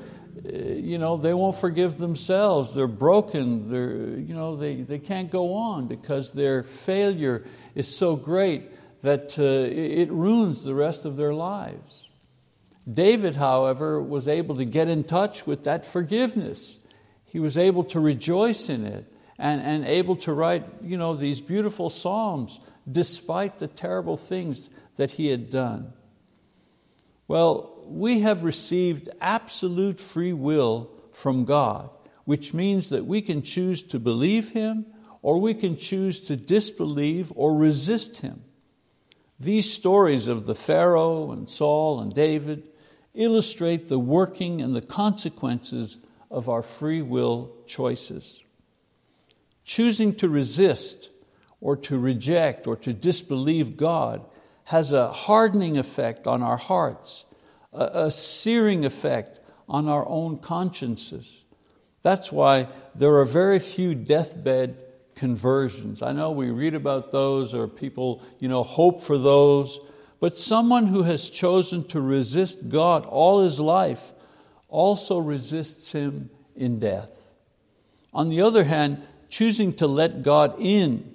uh, 0.45 0.57
you 0.59 0.99
know, 0.99 1.17
they 1.17 1.33
won't 1.33 1.57
forgive 1.57 1.99
themselves. 1.99 2.75
They're 2.75 2.87
broken. 2.87 3.71
They're, 3.71 4.19
you 4.19 4.35
know, 4.35 4.57
they, 4.57 4.77
they 4.77 4.99
can't 4.99 5.31
go 5.31 5.55
on 5.55 5.87
because 5.87 6.33
their 6.33 6.63
failure 6.63 7.45
is 7.75 7.95
so 7.95 8.17
great 8.17 8.71
that 9.03 9.39
uh, 9.39 9.43
it 9.43 10.11
ruins 10.11 10.65
the 10.65 10.75
rest 10.75 11.05
of 11.05 11.17
their 11.17 11.35
lives. 11.35 12.09
David, 12.91 13.37
however, 13.37 14.01
was 14.01 14.29
able 14.29 14.57
to 14.57 14.65
get 14.65 14.89
in 14.89 15.05
touch 15.05 15.47
with 15.47 15.65
that 15.65 15.85
forgiveness. 15.87 16.79
He 17.25 17.39
was 17.39 17.57
able 17.57 17.85
to 17.85 18.01
rejoice 18.01 18.69
in 18.69 18.85
it 18.85 19.11
and, 19.39 19.61
and 19.61 19.87
able 19.87 20.17
to 20.17 20.33
write 20.33 20.65
you 20.83 20.97
know, 20.97 21.15
these 21.15 21.41
beautiful 21.41 21.91
psalms 21.91 22.61
despite 22.91 23.59
the 23.59 23.69
terrible 23.69 24.17
things 24.17 24.69
that 24.97 25.13
he 25.13 25.29
had 25.29 25.51
done. 25.51 25.93
Well, 27.27 27.83
we 27.87 28.21
have 28.21 28.45
received 28.45 29.09
absolute 29.21 30.01
free 30.01 30.33
will 30.33 30.91
from 31.13 31.45
God, 31.45 31.91
which 32.25 32.53
means 32.55 32.91
that 32.91 33.07
we 33.07 33.23
can 33.23 33.43
choose 33.43 33.83
to 33.85 33.99
believe 33.99 34.51
Him 34.51 34.87
or 35.23 35.39
we 35.39 35.55
can 35.55 35.77
choose 35.77 36.21
to 36.21 36.37
disbelieve 36.37 37.33
or 37.35 37.57
resist 37.57 38.19
Him. 38.19 38.45
These 39.41 39.73
stories 39.73 40.27
of 40.27 40.47
the 40.47 40.55
Pharaoh 40.55 41.33
and 41.33 41.49
Saul 41.49 42.01
and 42.01 42.15
David 42.15 42.69
illustrate 43.15 43.89
the 43.89 43.99
working 43.99 44.61
and 44.61 44.75
the 44.75 44.83
consequences 44.83 45.99
of 46.31 46.49
our 46.49 46.63
free 46.63 47.03
will 47.03 47.53
choices. 47.67 48.43
Choosing 49.65 50.15
to 50.17 50.29
resist 50.29 51.11
or 51.61 51.77
to 51.79 51.99
reject 51.99 52.67
or 52.67 52.77
to 52.77 52.93
disbelieve 52.93 53.77
God 53.77 54.25
has 54.65 54.93
a 54.93 55.11
hardening 55.11 55.77
effect 55.77 56.27
on 56.27 56.43
our 56.43 56.57
hearts 56.57 57.25
a, 57.75 58.05
a 58.07 58.11
searing 58.11 58.85
effect 58.85 59.41
on 59.69 59.89
our 59.89 60.07
own 60.09 60.39
consciences. 60.39 61.45
That's 62.03 62.31
why 62.31 62.69
there 62.95 63.15
are 63.17 63.25
very 63.25 63.59
few 63.59 63.95
deathbed 63.95 64.77
conversions. 65.15 66.03
I 66.03 66.13
know 66.13 66.31
we 66.31 66.51
read 66.51 66.75
about 66.75 67.11
those 67.11 67.55
or 67.55 67.67
people 67.67 68.23
you 68.39 68.49
know, 68.49 68.63
hope 68.63 69.01
for 69.01 69.17
those, 69.17 69.81
but 70.21 70.37
someone 70.37 70.87
who 70.87 71.03
has 71.05 71.31
chosen 71.31 71.85
to 71.89 72.01
resist 72.01 72.69
God 72.69 73.05
all 73.07 73.43
his 73.43 73.61
life 73.61 74.13
also 74.69 75.19
resists 75.19 75.93
Him 75.93 76.31
in 76.57 76.81
death. 76.81 77.33
On 78.13 78.29
the 78.29 78.41
other 78.41 78.65
hand, 78.65 79.03
choosing 79.35 79.73
to 79.73 79.85
let 79.85 80.23
God 80.23 80.55
in, 80.61 81.13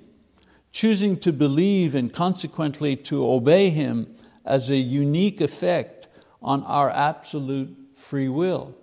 choosing 0.73 1.17
to 1.17 1.32
believe 1.32 1.95
and 1.95 2.12
consequently 2.12 2.93
to 2.97 3.25
obey 3.25 3.69
Him 3.69 4.13
as 4.43 4.69
a 4.69 4.75
unique 4.75 5.39
effect 5.39 6.10
on 6.41 6.62
our 6.63 6.89
absolute 6.89 7.73
free 7.95 8.27
will. 8.27 8.75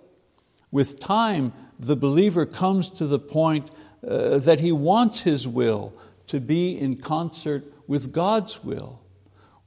With 0.71 0.99
time, 0.99 1.53
the 1.77 1.95
believer 1.95 2.47
comes 2.47 2.89
to 2.89 3.05
the 3.05 3.19
point 3.19 3.69
uh, 4.07 4.39
that 4.39 4.59
he 4.59 4.71
wants 4.71 5.21
his 5.21 5.47
will 5.47 5.93
to 6.25 6.39
be 6.39 6.75
in 6.75 6.97
concert 6.97 7.69
with 7.85 8.11
God's 8.11 8.63
will. 8.63 9.01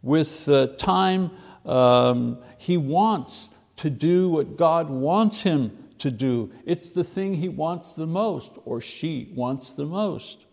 With 0.03 0.49
uh, 0.49 0.67
time, 0.79 1.31
um, 1.65 2.43
he 2.59 2.77
wants 2.77 3.49
to 3.77 3.89
do 3.89 4.31
what 4.31 4.57
God 4.57 4.91
wants 4.91 5.43
him 5.43 5.90
to 6.01 6.11
do. 6.11 6.53
It's 6.65 6.91
the 6.91 7.05
thing 7.05 7.35
he 7.35 7.49
wants 7.49 7.93
the 7.93 8.07
most, 8.07 8.59
or 8.65 8.81
she 8.81 9.33
wants 9.35 9.71
the 9.71 9.87
most. 9.87 10.45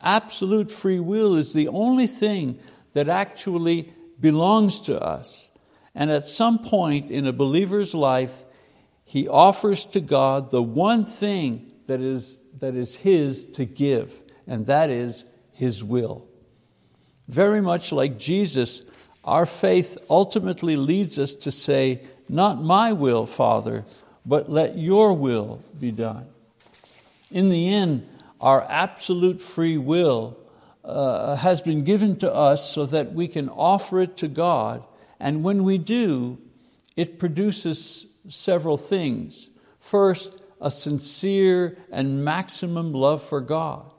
Absolute 0.00 0.70
free 0.70 1.00
will 1.00 1.34
is 1.36 1.52
the 1.52 1.68
only 1.68 2.06
thing 2.06 2.58
that 2.92 3.08
actually 3.08 3.92
belongs 4.20 4.80
to 4.80 5.00
us. 5.00 5.50
And 5.94 6.10
at 6.10 6.24
some 6.24 6.58
point 6.58 7.10
in 7.10 7.26
a 7.26 7.32
believer's 7.32 7.94
life, 7.94 8.44
he 9.04 9.28
offers 9.28 9.84
to 9.86 10.00
God 10.00 10.50
the 10.50 10.62
one 10.62 11.04
thing 11.04 11.72
that 11.86 12.00
is, 12.00 12.40
that 12.58 12.74
is 12.74 12.96
his 12.96 13.44
to 13.52 13.64
give, 13.64 14.24
and 14.46 14.66
that 14.66 14.90
is 14.90 15.24
his 15.52 15.84
will. 15.84 16.26
Very 17.28 17.60
much 17.60 17.92
like 17.92 18.18
Jesus, 18.18 18.82
our 19.24 19.46
faith 19.46 19.96
ultimately 20.10 20.76
leads 20.76 21.18
us 21.18 21.34
to 21.36 21.50
say, 21.50 22.02
Not 22.28 22.62
my 22.62 22.92
will, 22.92 23.26
Father, 23.26 23.84
but 24.24 24.50
let 24.50 24.76
your 24.76 25.12
will 25.12 25.62
be 25.78 25.90
done. 25.90 26.26
In 27.30 27.48
the 27.48 27.72
end, 27.72 28.08
our 28.40 28.64
absolute 28.68 29.40
free 29.40 29.78
will 29.78 30.36
uh, 30.84 31.36
has 31.36 31.60
been 31.60 31.84
given 31.84 32.16
to 32.16 32.32
us 32.32 32.70
so 32.70 32.86
that 32.86 33.12
we 33.12 33.28
can 33.28 33.48
offer 33.48 34.00
it 34.00 34.16
to 34.18 34.28
God 34.28 34.84
and 35.20 35.42
when 35.42 35.64
we 35.64 35.78
do, 35.78 36.38
it 36.96 37.18
produces 37.18 38.06
several 38.28 38.76
things. 38.76 39.48
First, 39.78 40.36
a 40.60 40.70
sincere 40.70 41.78
and 41.90 42.24
maximum 42.24 42.92
love 42.92 43.22
for 43.22 43.40
God. 43.40 43.90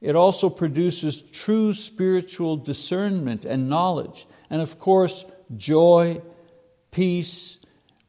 It 0.00 0.16
also 0.16 0.48
produces 0.48 1.22
true 1.22 1.74
spiritual 1.74 2.56
discernment 2.56 3.44
and 3.44 3.68
knowledge, 3.68 4.26
and 4.50 4.60
of 4.60 4.78
course, 4.78 5.30
joy, 5.56 6.20
peace, 6.90 7.58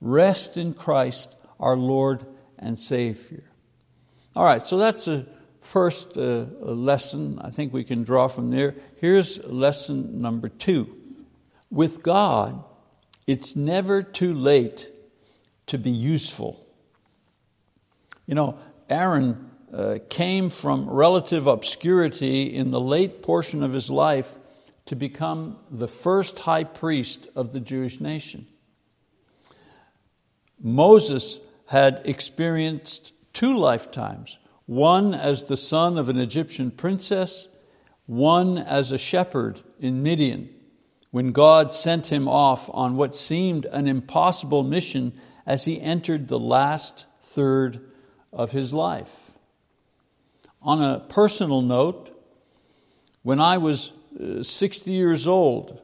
rest 0.04 0.58
in 0.58 0.74
Christ, 0.74 1.34
our 1.60 1.78
Lord 1.78 2.26
and 2.60 2.78
Savior. 2.78 3.44
All 4.36 4.44
right, 4.44 4.66
so 4.66 4.78
that's 4.78 5.08
a 5.08 5.26
first 5.62 6.18
uh, 6.18 6.46
lesson 6.60 7.40
I 7.42 7.50
think 7.50 7.72
we 7.72 7.86
can 7.86 8.04
draw 8.04 8.28
from 8.28 8.52
there. 8.52 8.76
Here's 8.98 9.42
lesson 9.46 10.20
number 10.20 10.50
two. 10.50 10.96
With 11.72 12.04
God, 12.04 12.64
it's 13.26 13.56
never 13.56 14.04
too 14.04 14.34
late 14.34 14.90
to 15.68 15.78
be 15.78 15.90
useful. 15.90 16.68
You 18.26 18.36
know, 18.36 18.60
Aaron 18.90 19.52
uh, 19.74 20.00
came 20.10 20.50
from 20.50 20.90
relative 20.90 21.48
obscurity 21.48 22.54
in 22.54 22.72
the 22.72 22.82
late 22.82 23.24
portion 23.24 23.64
of 23.64 23.72
his 23.72 23.90
life 23.90 24.38
to 24.86 24.96
become 24.96 25.58
the 25.72 25.88
first 25.88 26.40
high 26.40 26.66
priest 26.66 27.28
of 27.36 27.54
the 27.54 27.60
Jewish 27.62 28.02
nation. 28.02 28.48
Moses 30.64 31.40
had 31.68 32.02
experienced 32.06 33.12
two 33.34 33.58
lifetimes 33.58 34.40
one 34.66 35.14
as 35.14 35.46
the 35.46 35.58
son 35.58 35.98
of 35.98 36.08
an 36.08 36.18
Egyptian 36.18 36.72
princess, 36.72 37.50
one 38.06 38.58
as 38.58 38.92
a 38.92 38.98
shepherd 38.98 39.60
in 39.78 40.02
Midian 40.02 40.50
when 41.12 41.32
God 41.32 41.72
sent 41.72 42.12
him 42.12 42.28
off 42.28 42.70
on 42.74 42.96
what 42.96 43.14
seemed 43.14 43.66
an 43.66 43.88
impossible 43.88 44.64
mission 44.64 45.14
as 45.46 45.66
he 45.66 45.80
entered 45.80 46.28
the 46.28 46.40
last 46.40 47.06
third 47.20 47.82
of 48.32 48.52
his 48.52 48.74
life. 48.74 49.32
On 50.62 50.82
a 50.82 51.02
personal 51.02 51.62
note, 51.62 52.10
when 53.22 53.40
I 53.40 53.58
was 53.58 53.92
uh, 54.20 54.42
60 54.42 54.92
years 54.92 55.28
old, 55.28 55.80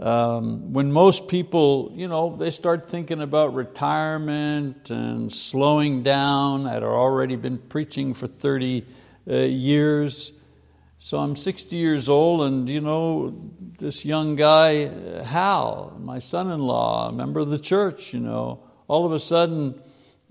um, 0.00 0.72
when 0.72 0.90
most 0.90 1.28
people, 1.28 1.92
you 1.94 2.08
know, 2.08 2.34
they 2.34 2.50
start 2.50 2.86
thinking 2.86 3.20
about 3.20 3.54
retirement 3.54 4.88
and 4.88 5.30
slowing 5.30 6.02
down, 6.02 6.66
are 6.66 6.98
already 6.98 7.36
been 7.36 7.58
preaching 7.58 8.14
for 8.14 8.26
30 8.26 8.86
uh, 9.28 9.34
years. 9.34 10.32
So 10.98 11.18
I'm 11.18 11.36
60 11.36 11.76
years 11.76 12.08
old, 12.08 12.40
and 12.42 12.68
you 12.68 12.80
know, 12.80 13.52
this 13.78 14.06
young 14.06 14.36
guy, 14.36 14.88
Hal, 15.22 15.98
my 16.00 16.18
son-in-law, 16.18 17.10
a 17.10 17.12
member 17.12 17.40
of 17.40 17.50
the 17.50 17.58
church, 17.58 18.14
you 18.14 18.20
know, 18.20 18.62
all 18.88 19.04
of 19.04 19.12
a 19.12 19.18
sudden 19.18 19.80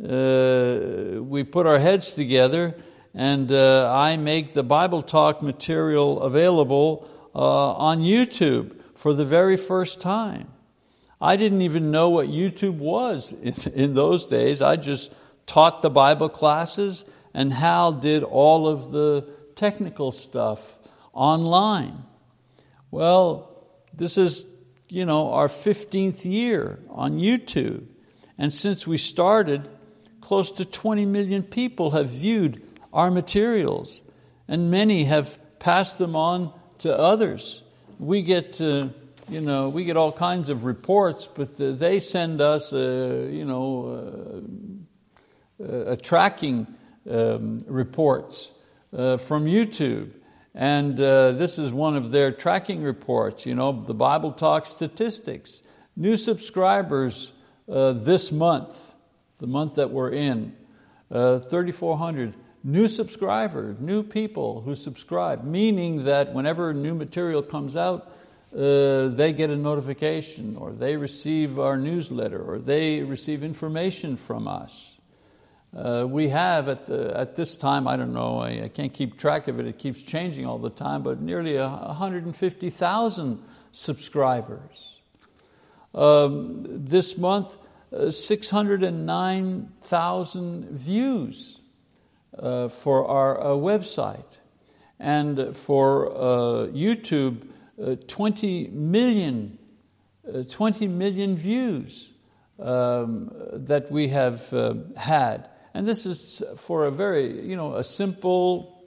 uh, 0.03 1.21
we 1.21 1.43
put 1.43 1.67
our 1.67 1.77
heads 1.77 2.13
together, 2.13 2.75
and 3.13 3.51
uh, 3.51 3.91
I 3.93 4.17
make 4.17 4.53
the 4.53 4.63
Bible 4.63 5.03
Talk 5.03 5.43
material 5.43 6.21
available 6.23 7.07
uh, 7.35 7.73
on 7.73 7.99
YouTube 7.99 8.78
for 8.99 9.13
the 9.13 9.23
very 9.23 9.55
first 9.55 10.01
time. 10.01 10.49
I 11.21 11.37
didn't 11.37 11.61
even 11.61 11.89
know 11.89 12.09
what 12.09 12.27
YouTube 12.27 12.79
was 12.79 13.31
in, 13.31 13.53
in 13.73 13.93
those 13.93 14.25
days. 14.25 14.61
I 14.61 14.75
just 14.75 15.13
taught 15.45 15.81
the 15.81 15.89
Bible 15.89 16.27
classes, 16.27 17.05
and 17.33 17.53
Hal 17.53 17.93
did 17.93 18.23
all 18.23 18.67
of 18.67 18.91
the 18.91 19.25
technical 19.55 20.11
stuff 20.11 20.77
online. 21.13 22.03
Well, 22.91 23.63
this 23.93 24.17
is 24.17 24.45
you 24.89 25.05
know, 25.05 25.31
our 25.31 25.47
15th 25.47 26.25
year 26.25 26.79
on 26.89 27.19
YouTube. 27.19 27.85
And 28.37 28.51
since 28.51 28.85
we 28.85 28.97
started, 28.97 29.69
close 30.19 30.51
to 30.51 30.65
20 30.65 31.05
million 31.05 31.43
people 31.43 31.91
have 31.91 32.09
viewed 32.09 32.61
our 32.91 33.09
materials, 33.09 34.01
and 34.45 34.69
many 34.69 35.05
have 35.05 35.39
passed 35.57 35.99
them 35.99 36.17
on 36.17 36.51
to 36.79 36.93
others 36.93 37.63
we 37.99 38.21
get, 38.21 38.61
uh, 38.61 38.87
you 39.27 39.41
know, 39.41 39.67
we 39.67 39.83
get 39.83 39.97
all 39.97 40.11
kinds 40.11 40.47
of 40.47 40.63
reports, 40.63 41.27
but 41.27 41.55
they 41.55 41.99
send 41.99 42.39
us, 42.39 42.71
you 42.71 43.45
know, 43.45 44.41
tracking 46.01 46.65
um, 47.09 47.59
reports 47.67 48.51
uh, 48.93 49.17
from 49.17 49.45
YouTube. 49.45 50.11
And 50.55 50.99
uh, 50.99 51.31
this 51.31 51.59
is 51.59 51.71
one 51.73 51.95
of 51.95 52.11
their 52.11 52.31
tracking 52.31 52.81
reports, 52.81 53.45
you 53.45 53.53
know, 53.53 53.71
the 53.71 53.93
Bible 53.93 54.31
Talk 54.31 54.65
statistics. 54.65 55.61
New 55.95 56.15
subscribers 56.15 57.33
uh, 57.67 57.91
this 57.91 58.31
month, 58.31 58.95
the 59.37 59.47
month 59.47 59.75
that 59.75 59.91
we're 59.91 60.11
in, 60.11 60.55
3,400 61.09 62.33
new 62.71 62.87
subscribers, 62.87 63.77
new 63.79 64.03
people 64.03 64.61
who 64.61 64.75
subscribe, 64.75 65.43
meaning 65.43 66.03
that 66.03 66.31
whenever 66.33 66.71
new 66.73 66.93
material 66.93 67.41
comes 67.41 67.75
out, 67.75 68.11
uh, 68.55 69.07
they 69.09 69.33
get 69.33 69.49
a 69.49 69.55
notification 69.55 70.55
or 70.57 70.71
they 70.71 70.95
receive 70.97 71.59
our 71.59 71.77
newsletter 71.77 72.39
or 72.41 72.59
they 72.59 73.01
receive 73.01 73.43
information 73.43 74.15
from 74.15 74.47
us. 74.47 74.97
Uh, 75.75 76.05
we 76.07 76.29
have 76.29 76.67
at, 76.67 76.85
the, 76.87 77.15
at 77.15 77.35
this 77.35 77.55
time, 77.55 77.87
I 77.87 77.95
don't 77.95 78.13
know, 78.13 78.39
I, 78.39 78.63
I, 78.63 78.69
can't 78.69 78.91
keep 78.91 79.19
track 79.19 79.47
of 79.47 79.59
it, 79.59 79.67
it 79.67 79.77
keeps 79.77 80.01
changing 80.01 80.47
all 80.47 80.57
the 80.57 80.71
time, 80.71 81.03
but 81.03 81.21
nearly 81.21 81.57
150,000 81.57 83.43
subscribers. 83.71 84.97
Um, 85.93 86.65
this 86.67 87.19
month, 87.19 87.59
uh, 87.93 88.09
609,000 88.09 90.69
views 90.71 91.58
for 92.69 93.07
our 93.07 93.39
uh, 93.39 93.45
website. 93.49 94.37
And 94.99 95.55
for 95.55 96.11
uh, 96.11 96.67
YouTube, 96.67 97.47
20 98.07 98.67
million, 98.67 99.57
20 100.49 100.87
million 100.89 101.35
views 101.37 102.11
um, 102.59 103.31
that 103.53 103.89
we 103.89 104.09
have 104.09 104.49
had. 104.97 105.49
And 105.73 105.87
this 105.87 106.05
is 106.05 106.43
for 106.57 106.85
a 106.85 106.91
very, 106.91 107.47
you 107.47 107.55
know, 107.55 107.75
a 107.75 107.83
simple, 107.83 108.83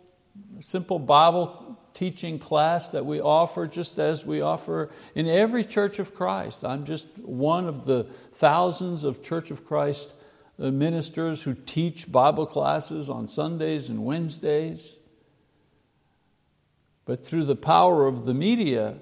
simple 0.60 0.98
Bible 0.98 1.78
teaching 1.94 2.38
class 2.38 2.88
that 2.88 3.04
we 3.04 3.20
offer 3.20 3.66
just 3.66 3.98
as 3.98 4.24
we 4.24 4.40
offer 4.40 4.90
in 5.14 5.26
every 5.26 5.64
Church 5.64 5.98
of 5.98 6.14
Christ. 6.14 6.64
I'm 6.64 6.84
just 6.84 7.06
one 7.18 7.66
of 7.66 7.84
the 7.84 8.04
thousands 8.32 9.04
of 9.04 9.22
Church 9.22 9.50
of 9.50 9.64
Christ 9.64 10.10
uh, 10.10 10.21
ministers 10.58 11.42
who 11.42 11.54
teach 11.54 12.10
Bible 12.10 12.46
classes 12.46 13.08
on 13.08 13.28
Sundays 13.28 13.88
and 13.88 14.04
Wednesdays. 14.04 14.96
But 17.04 17.24
through 17.24 17.44
the 17.44 17.56
power 17.56 18.06
of 18.06 18.24
the 18.24 18.34
media, 18.34 18.96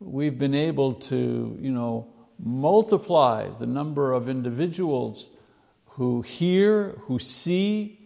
we've 0.00 0.38
been 0.38 0.54
able 0.54 0.94
to 0.94 1.58
you 1.60 1.70
know, 1.70 2.08
multiply 2.38 3.48
the 3.48 3.66
number 3.66 4.12
of 4.12 4.28
individuals 4.28 5.28
who 5.90 6.22
hear, 6.22 6.90
who 7.02 7.18
see, 7.18 7.98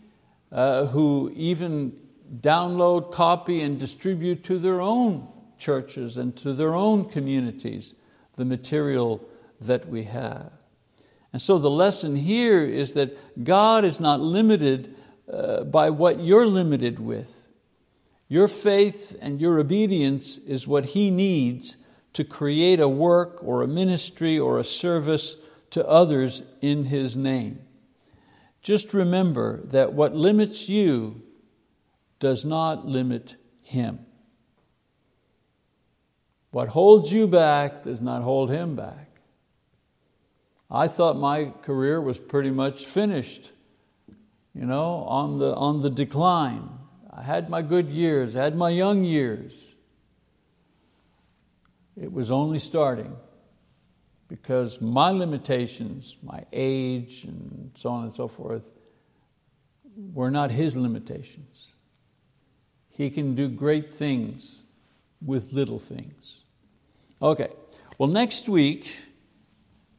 uh, 0.50 0.86
who 0.86 1.32
even 1.34 1.96
download, 2.40 3.12
copy, 3.12 3.60
and 3.60 3.78
distribute 3.78 4.42
to 4.44 4.58
their 4.58 4.80
own 4.80 5.28
churches 5.58 6.16
and 6.16 6.36
to 6.36 6.52
their 6.52 6.74
own 6.74 7.04
communities 7.04 7.94
the 8.36 8.44
material 8.44 9.22
that 9.60 9.88
we 9.88 10.04
have. 10.04 10.52
And 11.32 11.40
so 11.40 11.58
the 11.58 11.70
lesson 11.70 12.14
here 12.16 12.62
is 12.64 12.92
that 12.94 13.42
God 13.42 13.84
is 13.84 13.98
not 13.98 14.20
limited 14.20 14.94
uh, 15.32 15.64
by 15.64 15.90
what 15.90 16.20
you're 16.20 16.46
limited 16.46 16.98
with. 16.98 17.48
Your 18.28 18.48
faith 18.48 19.16
and 19.20 19.40
your 19.40 19.58
obedience 19.58 20.38
is 20.38 20.66
what 20.66 20.86
He 20.86 21.10
needs 21.10 21.76
to 22.12 22.24
create 22.24 22.80
a 22.80 22.88
work 22.88 23.42
or 23.42 23.62
a 23.62 23.68
ministry 23.68 24.38
or 24.38 24.58
a 24.58 24.64
service 24.64 25.36
to 25.70 25.86
others 25.86 26.42
in 26.60 26.84
His 26.84 27.16
name. 27.16 27.60
Just 28.62 28.94
remember 28.94 29.60
that 29.64 29.92
what 29.92 30.14
limits 30.14 30.68
you 30.68 31.22
does 32.20 32.44
not 32.44 32.86
limit 32.86 33.36
Him. 33.62 34.00
What 36.50 36.68
holds 36.68 37.10
you 37.10 37.26
back 37.26 37.84
does 37.84 38.00
not 38.00 38.22
hold 38.22 38.50
Him 38.50 38.76
back. 38.76 39.11
I 40.74 40.88
thought 40.88 41.18
my 41.18 41.52
career 41.60 42.00
was 42.00 42.18
pretty 42.18 42.50
much 42.50 42.86
finished, 42.86 43.50
you 44.54 44.64
know, 44.64 45.04
on 45.06 45.38
the, 45.38 45.54
on 45.54 45.82
the 45.82 45.90
decline. 45.90 46.66
I 47.10 47.20
had 47.20 47.50
my 47.50 47.60
good 47.60 47.90
years, 47.90 48.34
I 48.34 48.42
had 48.42 48.56
my 48.56 48.70
young 48.70 49.04
years. 49.04 49.74
It 51.94 52.10
was 52.10 52.30
only 52.30 52.58
starting 52.58 53.14
because 54.28 54.80
my 54.80 55.10
limitations, 55.10 56.16
my 56.22 56.46
age, 56.54 57.24
and 57.24 57.70
so 57.74 57.90
on 57.90 58.04
and 58.04 58.14
so 58.14 58.26
forth, 58.26 58.78
were 60.14 60.30
not 60.30 60.50
his 60.50 60.74
limitations. 60.74 61.74
He 62.88 63.10
can 63.10 63.34
do 63.34 63.46
great 63.46 63.92
things 63.92 64.62
with 65.20 65.52
little 65.52 65.78
things. 65.78 66.44
Okay, 67.20 67.50
well, 67.98 68.08
next 68.08 68.48
week, 68.48 68.90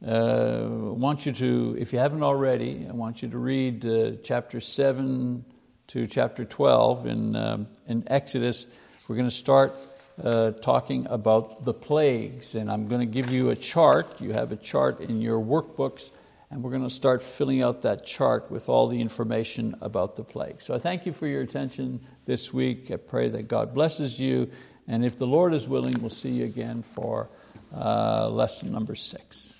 uh, 0.06 0.66
want 0.68 1.24
you 1.24 1.32
to, 1.32 1.76
if 1.78 1.92
you 1.92 1.98
haven't 1.98 2.22
already, 2.22 2.86
I 2.88 2.92
want 2.92 3.22
you 3.22 3.28
to 3.30 3.38
read 3.38 3.86
uh, 3.86 4.12
chapter 4.22 4.60
7 4.60 5.44
to 5.86 6.06
chapter 6.06 6.44
12 6.44 7.06
in, 7.06 7.36
um, 7.36 7.68
in 7.88 8.04
Exodus. 8.08 8.66
We're 9.08 9.16
going 9.16 9.28
to 9.28 9.34
start 9.34 9.74
uh, 10.22 10.50
talking 10.52 11.06
about 11.08 11.64
the 11.64 11.72
plagues, 11.72 12.54
and 12.54 12.70
I'm 12.70 12.86
going 12.86 13.00
to 13.00 13.06
give 13.06 13.30
you 13.30 13.48
a 13.48 13.56
chart. 13.56 14.20
You 14.20 14.32
have 14.34 14.52
a 14.52 14.56
chart 14.56 15.00
in 15.00 15.22
your 15.22 15.40
workbooks, 15.40 16.10
and 16.50 16.62
we're 16.62 16.70
going 16.70 16.82
to 16.82 16.90
start 16.90 17.22
filling 17.22 17.62
out 17.62 17.80
that 17.82 18.04
chart 18.04 18.50
with 18.50 18.68
all 18.68 18.88
the 18.88 19.00
information 19.00 19.74
about 19.80 20.16
the 20.16 20.24
plagues. 20.24 20.66
So 20.66 20.74
I 20.74 20.78
thank 20.78 21.06
you 21.06 21.14
for 21.14 21.26
your 21.26 21.40
attention 21.40 22.00
this 22.26 22.52
week. 22.52 22.90
I 22.90 22.96
pray 22.96 23.28
that 23.30 23.48
God 23.48 23.72
blesses 23.72 24.20
you, 24.20 24.50
and 24.86 25.02
if 25.02 25.16
the 25.16 25.26
Lord 25.26 25.54
is 25.54 25.66
willing, 25.66 25.94
we'll 26.00 26.10
see 26.10 26.30
you 26.30 26.44
again 26.44 26.82
for 26.82 27.30
uh, 27.74 28.28
lesson 28.28 28.70
number 28.70 28.94
six. 28.94 29.53